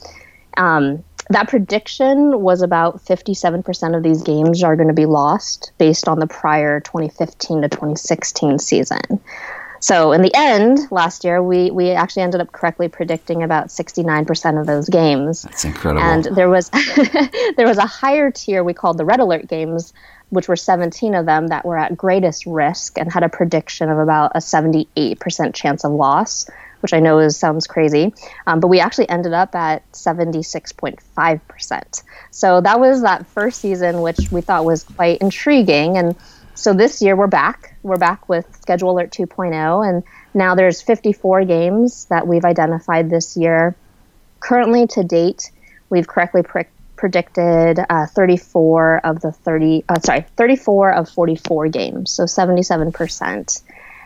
[0.57, 6.07] Um, that prediction was about 57% of these games are going to be lost based
[6.07, 9.01] on the prior 2015 to 2016 season.
[9.85, 14.59] So in the end, last year we we actually ended up correctly predicting about 69%
[14.59, 15.43] of those games.
[15.43, 16.03] That's incredible.
[16.03, 16.71] And there was
[17.59, 19.93] there was a higher tier we called the red alert games,
[20.31, 23.99] which were 17 of them that were at greatest risk and had a prediction of
[23.99, 26.49] about a 78% chance of loss,
[26.81, 28.15] which I know is, sounds crazy,
[28.47, 32.03] um, but we actually ended up at 76.5%.
[32.31, 36.17] So that was that first season, which we thought was quite intriguing and
[36.55, 37.77] so this year we're back.
[37.83, 43.37] We're back with Schedule Alert 2.0, and now there's 54 games that we've identified this
[43.37, 43.75] year.
[44.41, 45.51] Currently, to date,
[45.91, 49.85] we've correctly pre- predicted uh, 34 of the 30.
[49.89, 53.63] Uh, sorry, 34 of 44 games, so 77 percent.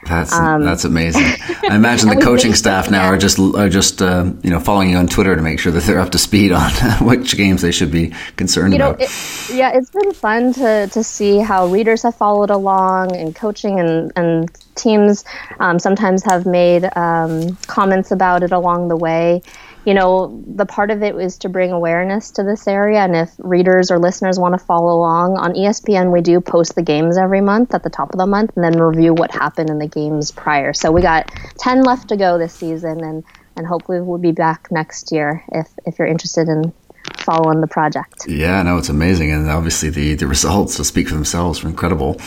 [0.09, 1.23] That's um, that's amazing.
[1.71, 4.97] I imagine the coaching staff now are just are just uh, you know following you
[4.97, 7.91] on Twitter to make sure that they're up to speed on which games they should
[7.91, 9.03] be concerned you know, about.
[9.03, 9.11] It,
[9.53, 14.13] yeah, it's been fun to to see how readers have followed along and coaching and
[14.17, 15.25] and teams
[15.59, 19.43] um, sometimes have made um, comments about it along the way
[19.89, 22.99] you know, the part of it is to bring awareness to this area.
[22.99, 26.83] And if readers or listeners want to follow along on ESPN, we do post the
[26.83, 29.79] games every month at the top of the month and then review what happened in
[29.79, 30.75] the games prior.
[30.75, 33.25] So we got 10 left to go this season, and,
[33.57, 36.71] and hopefully we'll be back next year if, if you're interested in
[37.17, 38.27] following the project.
[38.29, 39.33] Yeah, no, it's amazing.
[39.33, 41.65] And obviously the, the results will speak for themselves.
[41.65, 42.21] are incredible.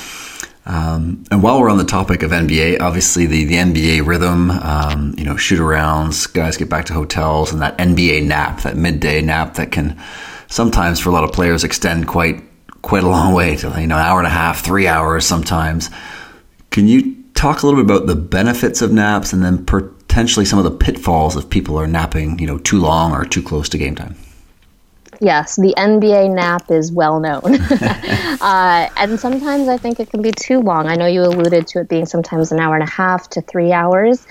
[0.66, 5.16] Um, and while we're on the topic of NBA, obviously the, the NBA rhythm, um,
[5.18, 9.22] you know, shoot arounds, guys get back to hotels, and that NBA nap, that midday
[9.22, 10.00] nap that can
[10.48, 12.44] sometimes for a lot of players extend quite
[12.82, 15.90] quite a long way to you know an hour and a half, three hours sometimes.
[16.70, 20.60] Can you talk a little bit about the benefits of naps and then potentially some
[20.60, 23.78] of the pitfalls if people are napping, you know, too long or too close to
[23.78, 24.16] game time?
[25.20, 27.42] Yes, the NBA nap is well known.
[28.42, 30.88] uh, and sometimes I think it can be too long.
[30.88, 33.72] I know you alluded to it being sometimes an hour and a half to three
[33.72, 34.26] hours.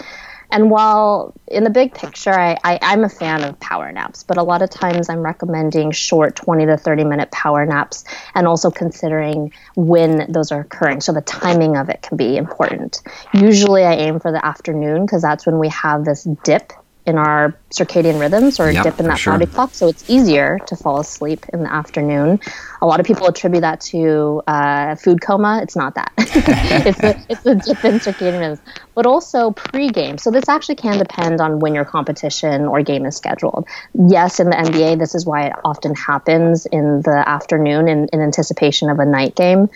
[0.52, 4.36] And while in the big picture, I, I, am a fan of power naps, but
[4.36, 8.70] a lot of times I'm recommending short 20 to 30 minute power naps and also
[8.70, 11.02] considering when those are occurring.
[11.02, 13.00] So the timing of it can be important.
[13.32, 16.72] Usually I aim for the afternoon because that's when we have this dip
[17.10, 19.34] in our circadian rhythms or yep, dip in that sure.
[19.34, 19.74] body clock.
[19.74, 22.40] So it's easier to fall asleep in the afternoon.
[22.80, 25.60] A lot of people attribute that to uh, food coma.
[25.62, 26.12] It's not that.
[26.18, 28.60] it's a it's a dip in circadian rhythms,
[28.94, 30.18] but also pre-game.
[30.18, 33.66] So this actually can depend on when your competition or game is scheduled.
[33.94, 38.20] Yes, in the NBA, this is why it often happens in the afternoon in, in
[38.20, 39.68] anticipation of a night game.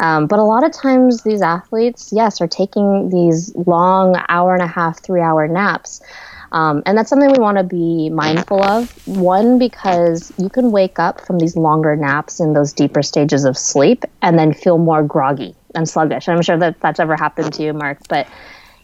[0.00, 4.62] Um, but a lot of times, these athletes, yes, are taking these long hour and
[4.62, 6.00] a half, three hour naps.
[6.52, 8.90] Um, and that's something we want to be mindful of.
[9.08, 13.56] One, because you can wake up from these longer naps in those deeper stages of
[13.56, 16.28] sleep and then feel more groggy and sluggish.
[16.28, 18.28] I'm sure that that's ever happened to you, Marc, but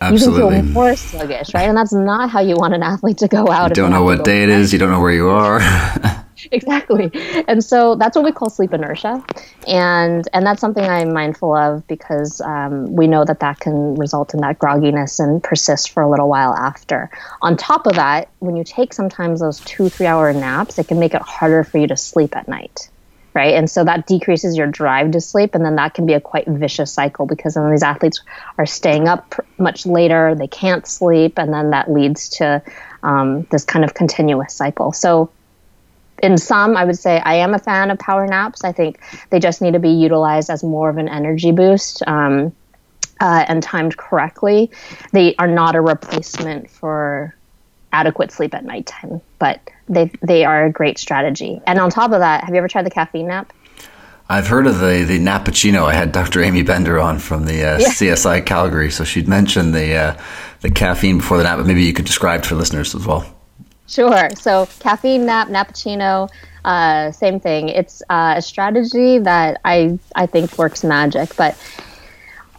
[0.00, 0.40] Absolutely.
[0.40, 1.68] you can feel more sluggish, right?
[1.68, 3.68] And that's not how you want an athlete to go out.
[3.68, 4.72] You don't know what day it is.
[4.72, 5.60] You don't know where you are.
[6.52, 7.10] exactly.
[7.46, 9.24] And so that's what we call sleep inertia,
[9.66, 14.34] and and that's something I'm mindful of because um, we know that that can result
[14.34, 17.10] in that grogginess and persist for a little while after.
[17.42, 20.98] On top of that, when you take sometimes those two three hour naps, it can
[20.98, 22.88] make it harder for you to sleep at night
[23.34, 23.54] right?
[23.54, 26.48] And so that decreases your drive to sleep, and then that can be a quite
[26.48, 28.20] vicious cycle because then these athletes
[28.56, 32.60] are staying up much later, they can't sleep, and then that leads to
[33.04, 34.92] um, this kind of continuous cycle.
[34.92, 35.30] So
[36.22, 38.64] in some, I would say I am a fan of power naps.
[38.64, 39.00] I think
[39.30, 42.02] they just need to be utilized as more of an energy boost.
[42.06, 42.52] Um,
[43.20, 44.70] uh, and timed correctly,
[45.12, 47.34] they are not a replacement for
[47.92, 51.60] adequate sleep at nighttime, but they they are a great strategy.
[51.66, 53.52] And on top of that, have you ever tried the caffeine nap?
[54.28, 55.84] I've heard of the the Nappuccino.
[55.84, 56.42] I had Dr.
[56.42, 57.88] Amy Bender on from the uh, yeah.
[57.88, 60.20] CSI Calgary, so she'd mentioned the uh,
[60.60, 61.58] the caffeine before the nap.
[61.58, 63.37] But maybe you could describe it for listeners as well.
[63.88, 64.28] Sure.
[64.36, 66.28] So caffeine nap, Nappuccino,
[66.64, 67.70] uh, same thing.
[67.70, 71.34] It's uh, a strategy that I I think works magic.
[71.36, 71.56] But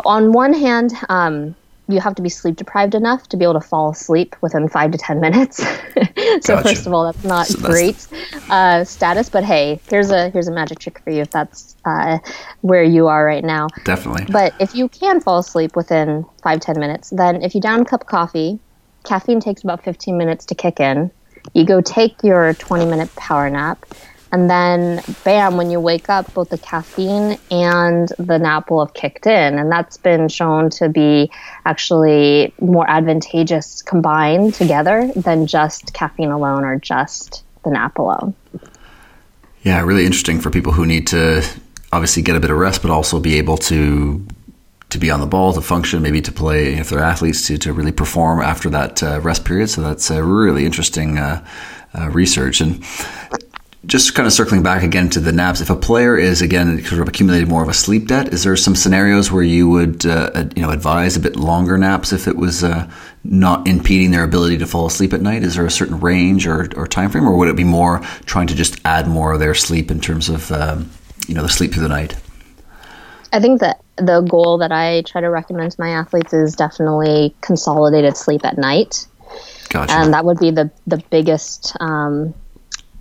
[0.05, 1.55] on one hand, um,
[1.87, 4.91] you have to be sleep deprived enough to be able to fall asleep within five
[4.91, 5.57] to ten minutes.
[6.41, 6.63] so gotcha.
[6.63, 8.07] first of all, that's not so great
[8.49, 9.29] uh, status.
[9.29, 12.17] But hey, here's a here's a magic trick for you if that's uh,
[12.61, 13.67] where you are right now.
[13.83, 14.25] Definitely.
[14.31, 17.85] But if you can fall asleep within five ten minutes, then if you down a
[17.85, 18.59] cup of coffee,
[19.03, 21.11] caffeine takes about fifteen minutes to kick in
[21.53, 23.85] you go take your 20 minute power nap
[24.31, 28.93] and then bam when you wake up both the caffeine and the nap will have
[28.93, 31.31] kicked in and that's been shown to be
[31.65, 38.33] actually more advantageous combined together than just caffeine alone or just the nap alone.
[39.63, 41.43] Yeah really interesting for people who need to
[41.91, 44.25] obviously get a bit of rest but also be able to
[44.89, 47.73] to be on the ball, to function, maybe to play if they're athletes, to, to
[47.73, 49.69] really perform after that uh, rest period.
[49.69, 51.45] So that's a really interesting uh,
[51.93, 52.61] uh, research.
[52.61, 52.83] And
[53.85, 57.01] just kind of circling back again to the naps, if a player is again sort
[57.01, 60.45] of accumulating more of a sleep debt, is there some scenarios where you would uh,
[60.55, 62.89] you know advise a bit longer naps if it was uh,
[63.23, 65.43] not impeding their ability to fall asleep at night?
[65.43, 68.47] Is there a certain range or, or time frame, or would it be more trying
[68.47, 70.91] to just add more of their sleep in terms of um,
[71.27, 72.15] you know the sleep through the night?
[73.31, 77.35] I think that the goal that I try to recommend to my athletes is definitely
[77.41, 79.07] consolidated sleep at night.
[79.69, 79.93] Gotcha.
[79.93, 82.33] And that would be the the biggest um,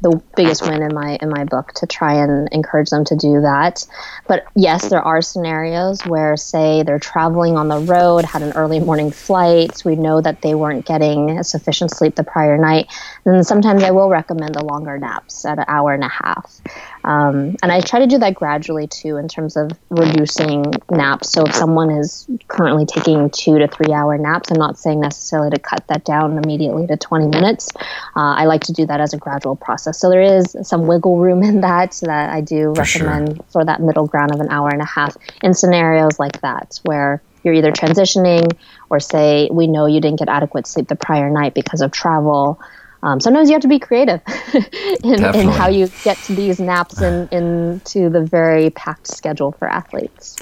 [0.01, 3.41] the biggest win in my in my book to try and encourage them to do
[3.41, 3.85] that.
[4.29, 8.79] But yes, there are scenarios where say they're traveling on the road, had an early
[8.79, 12.93] morning flight, we know that they weren't getting sufficient sleep the prior night,
[13.25, 16.61] and sometimes I will recommend the longer naps at an hour and a half.
[17.05, 21.31] Um, and I try to do that gradually too in terms of reducing naps.
[21.33, 25.51] So if someone is currently taking two to three hour naps, I'm not saying necessarily
[25.51, 27.71] to cut that down immediately to 20 minutes.
[28.17, 29.99] Uh, I like to do that as a gradual process.
[29.99, 33.47] So there is some wiggle room in that that I do for recommend sure.
[33.51, 37.23] for that middle ground of an hour and a half in scenarios like that where
[37.43, 38.57] you're either transitioning
[38.91, 42.61] or say we know you didn't get adequate sleep the prior night because of travel
[43.03, 44.21] um, sometimes you have to be creative
[45.05, 49.69] in, in, how you get to these naps and into the very packed schedule for
[49.69, 50.37] athletes.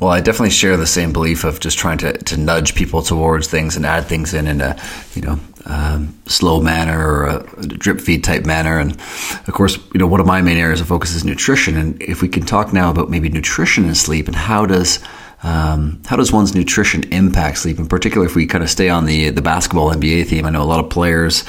[0.00, 3.46] Well, I definitely share the same belief of just trying to, to nudge people towards
[3.46, 4.76] things and add things in in a
[5.14, 8.80] you know um, slow manner or a, a drip feed type manner.
[8.80, 11.76] And of course, you know one of my main areas of focus is nutrition.
[11.76, 14.98] And if we can talk now about maybe nutrition and sleep and how does
[15.44, 17.78] um, how does one's nutrition impact sleep?
[17.78, 20.62] In particular, if we kind of stay on the the basketball NBA theme, I know
[20.62, 21.44] a lot of players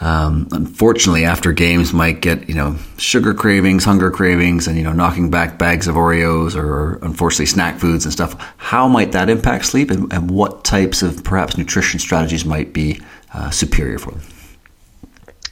[0.00, 4.92] um, unfortunately, after games, might get you know sugar cravings, hunger cravings, and you know
[4.92, 8.34] knocking back bags of Oreos or unfortunately snack foods and stuff.
[8.56, 13.00] How might that impact sleep, and, and what types of perhaps nutrition strategies might be
[13.32, 14.22] uh, superior for them?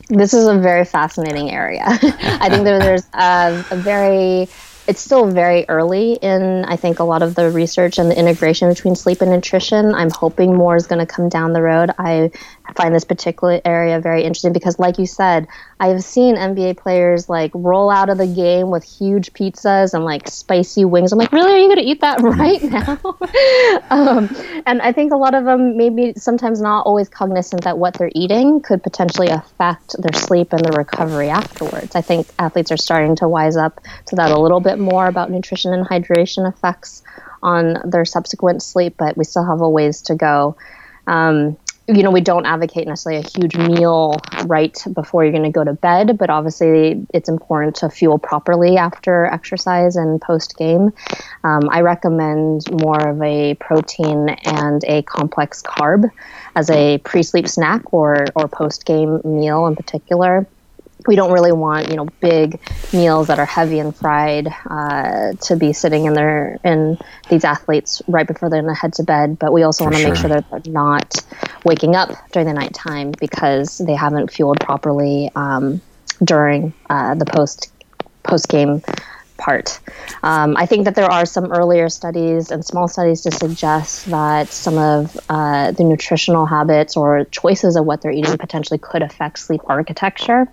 [0.09, 1.85] This is a very fascinating area.
[1.87, 4.49] I think that there's a, a very
[4.87, 8.69] it's still very early in I think a lot of the research and the integration
[8.69, 9.95] between sleep and nutrition.
[9.95, 11.91] I'm hoping more is going to come down the road.
[11.99, 12.31] I
[12.77, 15.47] find this particular area very interesting because like you said,
[15.81, 20.29] I've seen NBA players like roll out of the game with huge pizzas and like
[20.29, 21.13] spicy wings.
[21.13, 21.53] I'm like, really?
[21.53, 22.99] Are you going to eat that right now?
[23.91, 27.95] um, and I think a lot of them maybe sometimes not always cognizant that what
[27.95, 31.95] they're eating could potentially affect their sleep and their recovery afterwards.
[31.95, 35.31] I think athletes are starting to wise up to that a little bit more about
[35.31, 37.03] nutrition and hydration effects
[37.43, 40.57] on their subsequent sleep, but we still have a ways to go.
[41.07, 41.57] Um,
[41.97, 45.65] you know, we don't advocate necessarily a huge meal right before you're going to go
[45.65, 50.93] to bed, but obviously it's important to fuel properly after exercise and post game.
[51.45, 56.11] Um, I recommend more of a protein and a complex carb
[56.57, 60.47] as a pre sleep snack or, or post game meal in particular
[61.07, 62.61] we don't really want you know big
[62.93, 66.99] meals that are heavy and fried uh, to be sitting in their in
[67.29, 69.39] these athletes right before they're going to head to bed.
[69.39, 70.11] But we also want to sure.
[70.11, 71.15] make sure that they're not
[71.65, 75.81] waking up during the nighttime because they haven't fueled properly um,
[76.23, 77.71] during uh, the post
[78.23, 78.83] post game
[79.43, 79.81] part.
[80.23, 84.49] Um, I think that there are some earlier studies and small studies to suggest that
[84.49, 89.39] some of uh, the nutritional habits or choices of what they're eating potentially could affect
[89.39, 90.47] sleep architecture.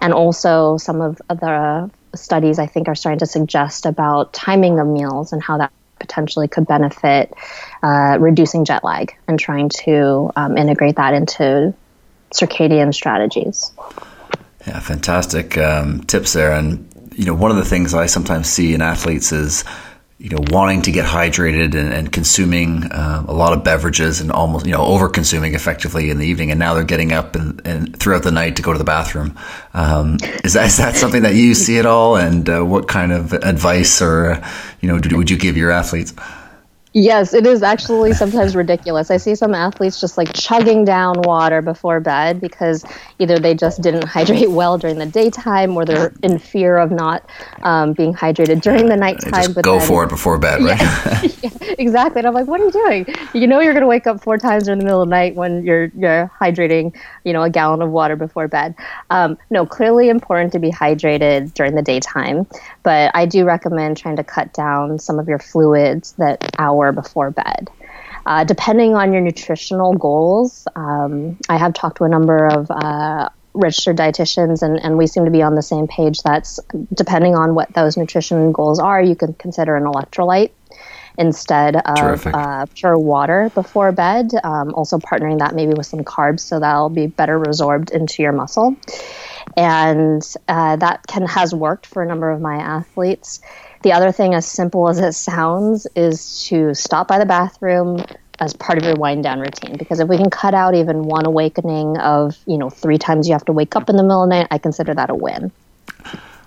[0.00, 4.86] And also, some of the studies I think are starting to suggest about timing of
[4.86, 7.32] meals and how that potentially could benefit
[7.82, 11.74] uh, reducing jet lag and trying to um, integrate that into
[12.34, 13.72] circadian strategies.
[14.66, 16.52] Yeah, fantastic um, tips there.
[16.52, 19.64] And you know, one of the things I sometimes see in athletes is,
[20.18, 24.30] you know, wanting to get hydrated and, and consuming uh, a lot of beverages and
[24.30, 26.50] almost, you know, over consuming effectively in the evening.
[26.50, 29.38] And now they're getting up and, and throughout the night to go to the bathroom.
[29.72, 32.16] Um, is, that, is that something that you see at all?
[32.16, 34.42] And uh, what kind of advice or,
[34.80, 36.14] you know, would you give your athletes?
[36.98, 39.10] Yes, it is actually sometimes ridiculous.
[39.10, 42.86] I see some athletes just like chugging down water before bed because
[43.18, 47.28] either they just didn't hydrate well during the daytime or they're in fear of not
[47.64, 49.30] um, being hydrated during the nighttime.
[49.30, 50.80] Just but go then, for it before bed, right?
[50.80, 52.20] Yeah, yeah, exactly.
[52.20, 53.06] And I'm like, what are you doing?
[53.34, 55.34] You know, you're going to wake up four times in the middle of the night
[55.34, 58.74] when you're you're hydrating, you know, a gallon of water before bed.
[59.10, 62.46] Um, no, clearly important to be hydrated during the daytime,
[62.86, 67.32] but I do recommend trying to cut down some of your fluids that hour before
[67.32, 67.68] bed.
[68.24, 73.28] Uh, depending on your nutritional goals, um, I have talked to a number of uh,
[73.54, 76.22] registered dietitians, and, and we seem to be on the same page.
[76.22, 76.60] That's
[76.94, 80.52] depending on what those nutrition goals are, you can consider an electrolyte
[81.18, 84.30] instead of uh, pure water before bed.
[84.44, 88.32] Um, also, partnering that maybe with some carbs so that'll be better resorbed into your
[88.32, 88.76] muscle.
[89.56, 93.40] And uh, that can has worked for a number of my athletes.
[93.82, 98.04] The other thing, as simple as it sounds, is to stop by the bathroom
[98.38, 99.76] as part of your wind down routine.
[99.76, 103.32] Because if we can cut out even one awakening of, you know, three times you
[103.32, 105.50] have to wake up in the middle of the night, I consider that a win.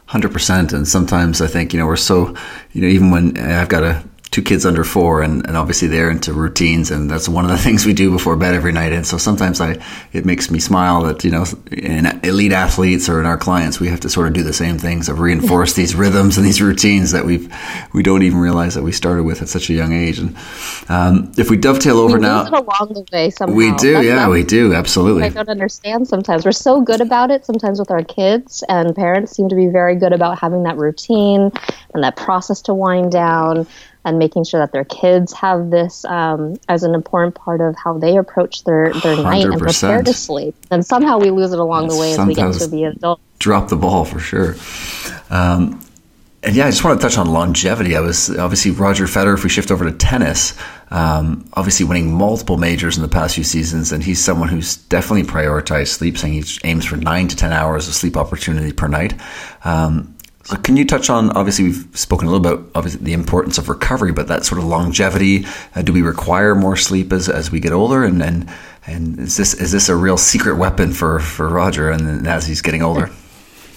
[0.10, 0.74] 100%.
[0.74, 2.36] And sometimes I think, you know, we're so,
[2.74, 6.12] you know, even when I've got a two kids under four and, and obviously they're
[6.12, 8.94] into routines and that's one of the things we do before bed every night.
[8.94, 9.78] And so sometimes i
[10.14, 13.88] it makes me smile that you know in elite athletes or in our clients we
[13.88, 17.12] have to sort of do the same things of reinforce these rhythms and these routines
[17.12, 17.52] that we've
[17.94, 20.20] we don't even realize that we started with at such a young age.
[20.20, 20.36] And
[20.90, 23.56] um, if we dovetail over we now along the way somehow.
[23.56, 25.24] we do that's, yeah we do absolutely.
[25.24, 26.46] I don't understand sometimes.
[26.46, 29.96] We're so good about it sometimes with our kids and parents seem to be very
[29.96, 31.52] good about having that routine
[31.94, 33.66] and that process to wind down
[34.06, 37.98] and making sure that their kids have this um, as an important part of how
[37.98, 40.56] they approach their, their night and prepare to sleep.
[40.72, 43.22] And somehow we lose it along the way as we get to be adults.
[43.40, 44.56] Drop the ball for sure.
[45.30, 45.82] Um,
[46.42, 47.98] and yeah, I just want to touch on longevity.
[47.98, 49.34] I was obviously Roger Federer.
[49.34, 50.58] If we shift over to tennis,
[50.90, 55.24] um, obviously winning multiple majors in the past few seasons, and he's someone who's definitely
[55.24, 59.20] prioritized sleep, saying he aims for nine to ten hours of sleep opportunity per night.
[59.66, 60.16] Um,
[60.50, 61.30] so can you touch on?
[61.38, 64.58] Obviously, we've spoken a little bit about obviously the importance of recovery, but that sort
[64.58, 65.46] of longevity.
[65.76, 68.04] Uh, do we require more sleep as, as we get older?
[68.04, 68.50] And, and
[68.88, 71.92] and is this is this a real secret weapon for for Roger?
[71.92, 73.12] And as he's getting older.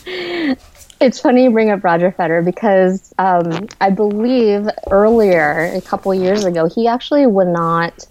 [1.00, 6.44] It's funny you bring up Roger Federer because um, I believe earlier, a couple years
[6.44, 8.06] ago, he actually would not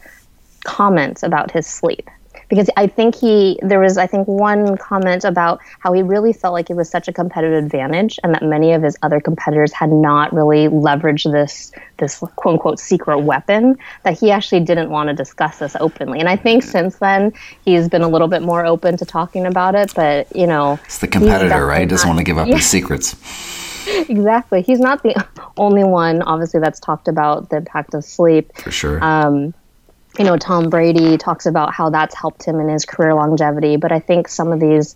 [0.66, 2.10] comment about his sleep
[2.52, 6.52] because I think he there was I think one comment about how he really felt
[6.52, 9.90] like it was such a competitive advantage and that many of his other competitors had
[9.90, 15.14] not really leveraged this this quote unquote secret weapon that he actually didn't want to
[15.16, 16.20] discuss this openly.
[16.20, 17.32] And I think since then
[17.64, 20.98] he's been a little bit more open to talking about it, but you know It's
[20.98, 21.80] the competitor, right?
[21.80, 22.58] He doesn't want to give up yeah.
[22.58, 23.16] his secrets.
[24.10, 24.62] exactly.
[24.62, 25.26] He's not the
[25.58, 28.54] only one, obviously, that's talked about the impact of sleep.
[28.58, 29.02] For sure.
[29.02, 29.54] Um,
[30.20, 33.78] you know, Tom Brady talks about how that's helped him in his career longevity.
[33.78, 34.96] But I think some of these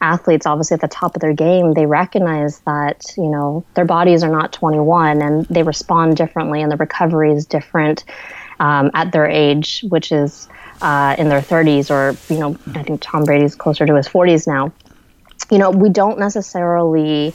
[0.00, 4.22] athletes, obviously at the top of their game, they recognize that, you know, their bodies
[4.22, 8.04] are not 21 and they respond differently and the recovery is different
[8.58, 10.48] um, at their age, which is
[10.82, 14.46] uh, in their 30s or, you know, I think Tom Brady's closer to his 40s
[14.46, 14.72] now.
[15.50, 17.32] You know, we don't necessarily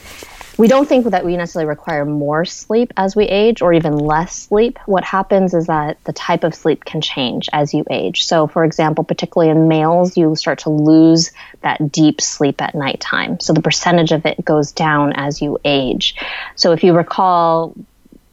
[0.62, 4.44] we don't think that we necessarily require more sleep as we age or even less
[4.44, 4.78] sleep.
[4.86, 8.24] What happens is that the type of sleep can change as you age.
[8.24, 11.32] So, for example, particularly in males, you start to lose
[11.62, 13.40] that deep sleep at nighttime.
[13.40, 16.16] So, the percentage of it goes down as you age.
[16.56, 17.74] So, if you recall,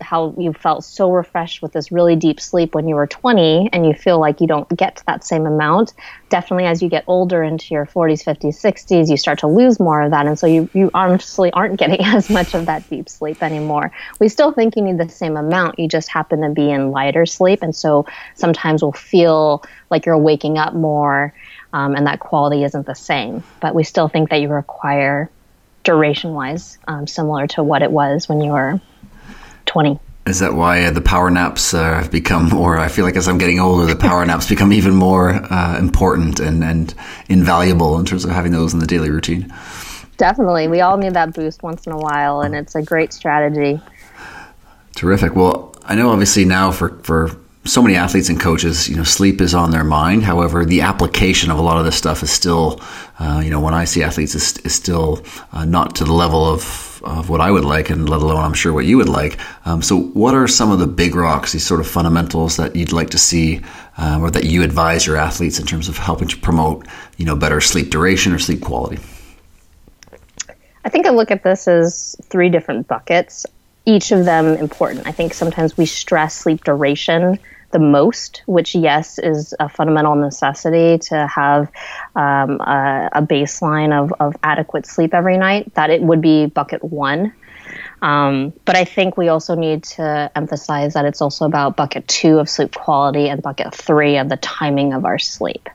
[0.01, 3.87] how you felt so refreshed with this really deep sleep when you were 20 and
[3.87, 5.93] you feel like you don't get to that same amount.
[6.29, 10.03] Definitely as you get older into your 40s 50s 60s you start to lose more
[10.03, 10.27] of that.
[10.27, 13.91] And so you, you honestly aren't getting as much of that deep sleep anymore.
[14.21, 17.27] We still think you need the same amount you just happen to be in lighter
[17.27, 17.63] sleep.
[17.63, 21.35] And so sometimes we'll feel like you're waking up more
[21.73, 23.45] um, and that quality isn't the same.
[23.61, 25.31] But we still think that you require
[25.85, 28.81] duration wise, um, similar to what it was when you were
[29.69, 29.99] 20.
[30.27, 33.29] Is that why uh, the power naps uh, have become or I feel like as
[33.29, 36.95] I'm getting older, the power naps become even more uh, important and, and
[37.29, 39.53] invaluable in terms of having those in the daily routine.
[40.19, 40.69] Definitely.
[40.69, 43.81] We all need that boost once in a while, and it's a great strategy.
[44.97, 45.37] Terrific.
[45.37, 47.31] Well, I know obviously now for, for
[47.65, 50.25] so many athletes and coaches, you know, sleep is on their mind.
[50.25, 52.81] However, the application of a lot of this stuff is still,
[53.21, 56.45] uh, you know, when I see athletes, is, is still uh, not to the level
[56.45, 56.63] of,
[57.03, 59.39] of what I would like, and let alone I'm sure what you would like.
[59.67, 62.93] Um, so, what are some of the big rocks, these sort of fundamentals that you'd
[62.93, 63.61] like to see,
[63.97, 66.87] um, or that you advise your athletes in terms of helping to promote,
[67.17, 68.99] you know, better sleep duration or sleep quality?
[70.85, 73.45] I think I look at this as three different buckets
[73.89, 75.07] each of them important.
[75.07, 77.39] I think sometimes we stress sleep duration
[77.71, 81.71] the most, which, yes, is a fundamental necessity to have
[82.17, 86.83] um, a, a, baseline of, of adequate sleep every night, that it would be bucket
[86.83, 87.33] one.
[88.01, 92.39] Um, but I think we also need to emphasize that it's also about bucket two
[92.39, 95.69] of sleep quality and bucket three of the timing of our sleep.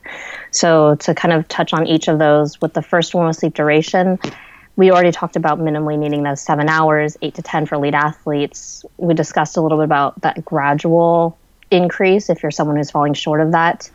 [0.50, 3.54] So, to kind of touch on each of those, with the first one with sleep
[3.54, 4.18] duration,
[4.76, 8.84] we already talked about minimally needing those seven hours, eight to 10 for elite athletes.
[8.98, 11.38] We discussed a little bit about that gradual
[11.74, 13.89] increase if you're someone who's falling short of that.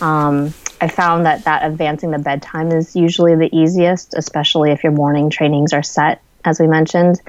[0.00, 4.92] Um, I found that that advancing the bedtime is usually the easiest, especially if your
[4.92, 7.20] morning trainings are set, as we mentioned,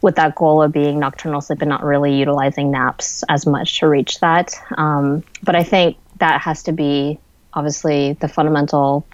[0.00, 3.88] with that goal of being nocturnal sleep and not really utilizing naps as much to
[3.88, 4.54] reach that.
[4.76, 7.18] Um, but I think that has to be
[7.52, 9.06] obviously the fundamental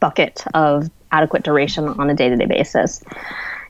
[0.00, 3.02] bucket of adequate duration on a day to day basis.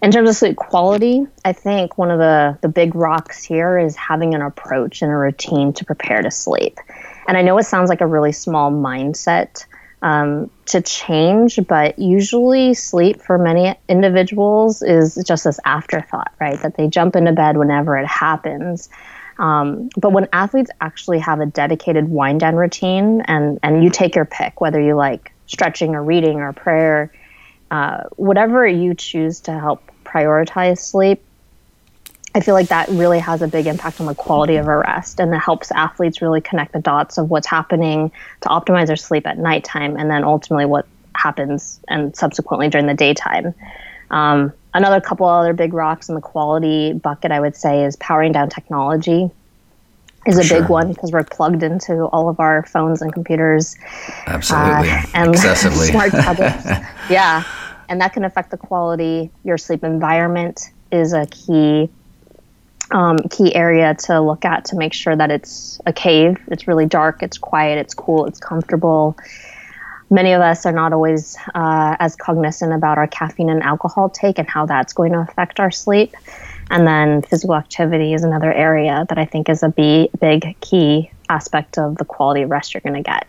[0.02, 3.96] In terms of sleep quality, I think one of the, the big rocks here is
[3.96, 6.78] having an approach and a routine to prepare to sleep.
[7.26, 9.64] And I know it sounds like a really small mindset
[10.02, 16.60] um, to change, but usually sleep for many individuals is just this afterthought, right?
[16.60, 18.90] That they jump into bed whenever it happens.
[19.38, 24.14] Um, but when athletes actually have a dedicated wind down routine, and, and you take
[24.14, 27.12] your pick, whether you like stretching or reading or prayer,
[27.70, 31.22] uh, whatever you choose to help prioritize sleep,
[32.34, 35.20] I feel like that really has a big impact on the quality of our rest
[35.20, 38.12] and it helps athletes really connect the dots of what's happening
[38.42, 42.94] to optimize their sleep at nighttime and then ultimately what happens and subsequently during the
[42.94, 43.54] daytime.
[44.10, 48.32] Um, another couple other big rocks in the quality bucket, I would say, is powering
[48.32, 49.30] down technology
[50.26, 50.60] is a sure.
[50.60, 53.76] big one because we're plugged into all of our phones and computers.
[54.26, 54.90] Absolutely.
[54.90, 55.86] Uh, and Excessively.
[55.90, 56.66] smart tablets.
[57.10, 57.44] yeah.
[57.88, 59.30] And that can affect the quality.
[59.44, 61.88] Your sleep environment is a key
[62.92, 66.38] um, key area to look at to make sure that it's a cave.
[66.48, 69.16] It's really dark, it's quiet, it's cool, it's comfortable.
[70.08, 74.38] Many of us are not always uh, as cognizant about our caffeine and alcohol take
[74.38, 76.14] and how that's going to affect our sleep.
[76.70, 81.78] And then physical activity is another area that I think is a big key aspect
[81.78, 83.26] of the quality of rest you're going to get.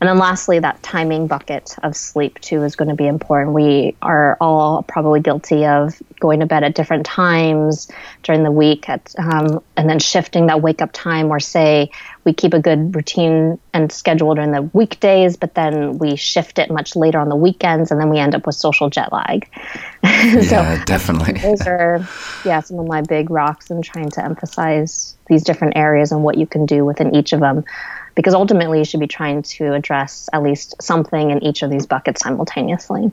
[0.00, 3.52] And then lastly, that timing bucket of sleep too is going to be important.
[3.52, 7.90] We are all probably guilty of going to bed at different times
[8.22, 11.30] during the week, at, um, and then shifting that wake up time.
[11.30, 11.90] Or say
[12.22, 16.70] we keep a good routine and schedule during the weekdays, but then we shift it
[16.70, 19.48] much later on the weekends, and then we end up with social jet lag.
[20.04, 21.40] yeah, definitely.
[21.40, 22.06] those are
[22.44, 26.38] yeah some of my big rocks in trying to emphasize these different areas and what
[26.38, 27.64] you can do within each of them
[28.18, 31.86] because ultimately you should be trying to address at least something in each of these
[31.86, 33.12] buckets simultaneously.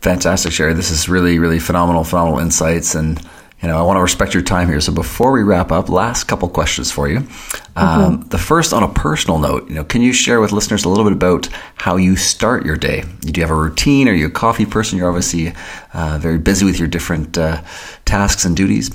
[0.00, 0.74] Fantastic, Cheri.
[0.74, 2.96] This is really, really phenomenal, phenomenal insights.
[2.96, 3.20] And,
[3.62, 4.80] you know, I want to respect your time here.
[4.80, 7.20] So before we wrap up, last couple questions for you.
[7.20, 7.78] Mm-hmm.
[7.78, 10.88] Um, the first on a personal note, you know, can you share with listeners a
[10.88, 13.04] little bit about how you start your day?
[13.20, 14.08] Do you have a routine?
[14.08, 14.98] Are you a coffee person?
[14.98, 15.52] You're obviously
[15.94, 17.62] uh, very busy with your different uh,
[18.06, 18.90] tasks and duties.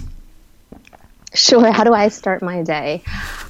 [1.36, 1.72] Sure.
[1.72, 3.04] How do I start my day?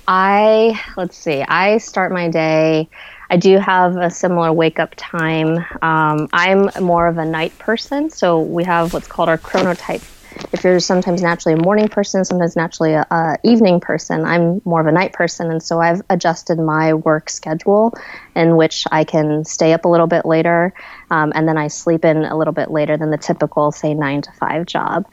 [0.08, 2.90] I, let's see, I start my day.
[3.30, 5.58] I do have a similar wake up time.
[5.82, 10.04] Um, I'm more of a night person, so we have what's called our chronotype.
[10.52, 14.82] If you're sometimes naturally a morning person, sometimes naturally a, a evening person, I'm more
[14.82, 17.94] of a night person, and so I've adjusted my work schedule
[18.36, 20.74] in which I can stay up a little bit later,
[21.10, 24.22] um, and then I sleep in a little bit later than the typical, say, nine
[24.24, 25.06] to five job.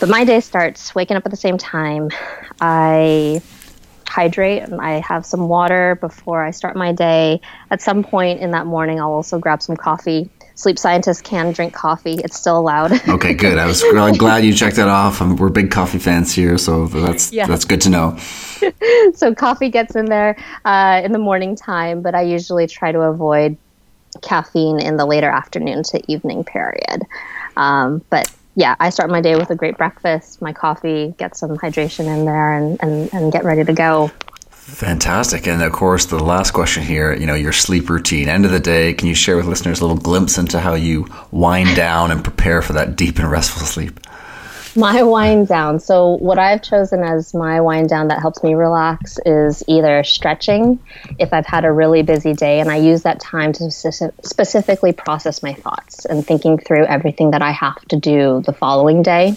[0.00, 2.10] But my day starts waking up at the same time.
[2.60, 3.42] I
[4.06, 7.40] hydrate and I have some water before I start my day.
[7.70, 10.30] At some point in that morning, I'll also grab some coffee.
[10.56, 12.92] Sleep scientists can drink coffee; it's still allowed.
[13.08, 13.58] okay, good.
[13.58, 15.20] I was really glad you checked that off.
[15.20, 17.46] we're big coffee fans here, so that's yeah.
[17.46, 18.16] that's good to know.
[19.14, 23.00] so coffee gets in there uh, in the morning time, but I usually try to
[23.00, 23.56] avoid
[24.22, 27.02] caffeine in the later afternoon to evening period.
[27.56, 31.56] Um, but yeah, I start my day with a great breakfast, my coffee, get some
[31.56, 34.10] hydration in there, and, and, and get ready to go.
[34.64, 35.46] Fantastic.
[35.46, 38.30] And of course, the last question here, you know, your sleep routine.
[38.30, 41.06] End of the day, can you share with listeners a little glimpse into how you
[41.30, 44.00] wind down and prepare for that deep and restful sleep?
[44.74, 45.78] My wind down.
[45.80, 50.80] So, what I've chosen as my wind down that helps me relax is either stretching
[51.18, 55.42] if I've had a really busy day, and I use that time to specifically process
[55.42, 59.36] my thoughts and thinking through everything that I have to do the following day.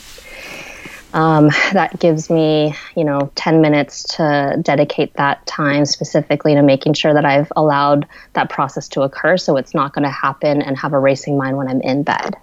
[1.13, 6.93] Um, that gives me, you know, 10 minutes to dedicate that time specifically to making
[6.93, 10.77] sure that I've allowed that process to occur so it's not going to happen and
[10.77, 12.35] have a racing mind when I'm in bed.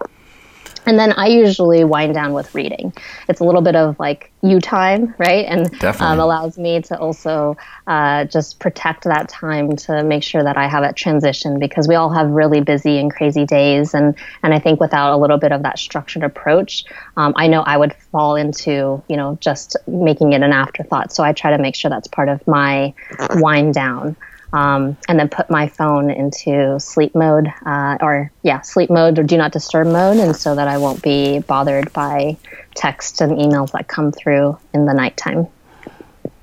[0.86, 2.92] And then I usually wind down with reading.
[3.28, 5.46] It's a little bit of like you time, right?
[5.46, 5.70] And
[6.00, 7.56] um, allows me to also
[7.86, 11.94] uh, just protect that time to make sure that I have that transition because we
[11.94, 13.94] all have really busy and crazy days.
[13.94, 16.84] And, and I think without a little bit of that structured approach,
[17.16, 21.12] um, I know I would fall into, you know, just making it an afterthought.
[21.12, 22.92] So I try to make sure that's part of my
[23.36, 24.16] wind down
[24.54, 29.24] um, and then put my phone into sleep mode uh, or yeah sleep mode or
[29.24, 30.16] do not disturb mode.
[30.18, 32.36] And so that i won't be bothered by
[32.74, 35.48] texts and emails that come through in the nighttime.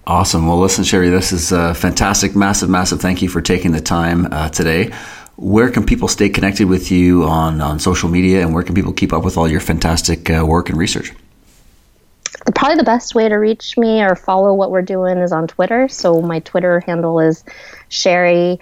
[0.06, 0.46] Awesome.
[0.46, 2.36] Well listen Cheri this is a fantastic.
[2.36, 4.92] Massive massive thank you for taking the time uh, today.
[5.38, 8.94] Where can people stay connected with you on, on social media and where can people
[8.94, 11.14] keep up with all your fantastic uh, work and research
[12.54, 15.88] probably the best way to reach me or follow what we're doing is on Twitter.
[15.88, 17.44] So my Twitter handle is
[17.90, 18.60] Cheri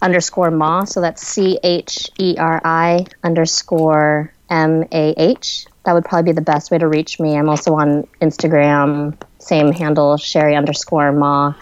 [0.00, 0.84] underscore Mah.
[0.84, 5.66] So that's C H E R I underscore M A H.
[5.84, 7.36] That would probably be the best way to reach me.
[7.36, 11.54] I'm also on Instagram, same handle, Cheri underscore Mah.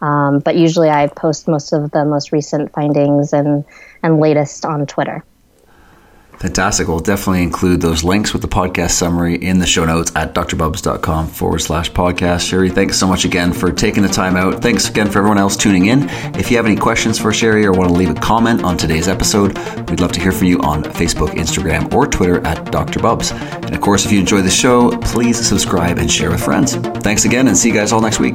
[0.00, 3.64] Um, but usually I post most of the most recent findings and,
[4.02, 5.24] and latest on Twitter.
[6.38, 6.86] Fantastic.
[6.86, 11.28] We'll definitely include those links with the podcast summary in the show notes at drbubbs.com
[11.28, 12.48] forward slash podcast.
[12.48, 14.62] Cheri, thanks so much again for taking the time out.
[14.62, 16.08] Thanks again for everyone else tuning in.
[16.38, 19.08] If you have any questions for Cheri or want to leave a comment on today's
[19.08, 19.56] episode,
[19.88, 23.32] we'd love to hear from you on Facebook, Instagram, or Twitter at drbubbs.
[23.64, 26.76] And of course, if you enjoy the show, please subscribe and share with friends.
[26.76, 28.34] Thanks again and see you guys all next week.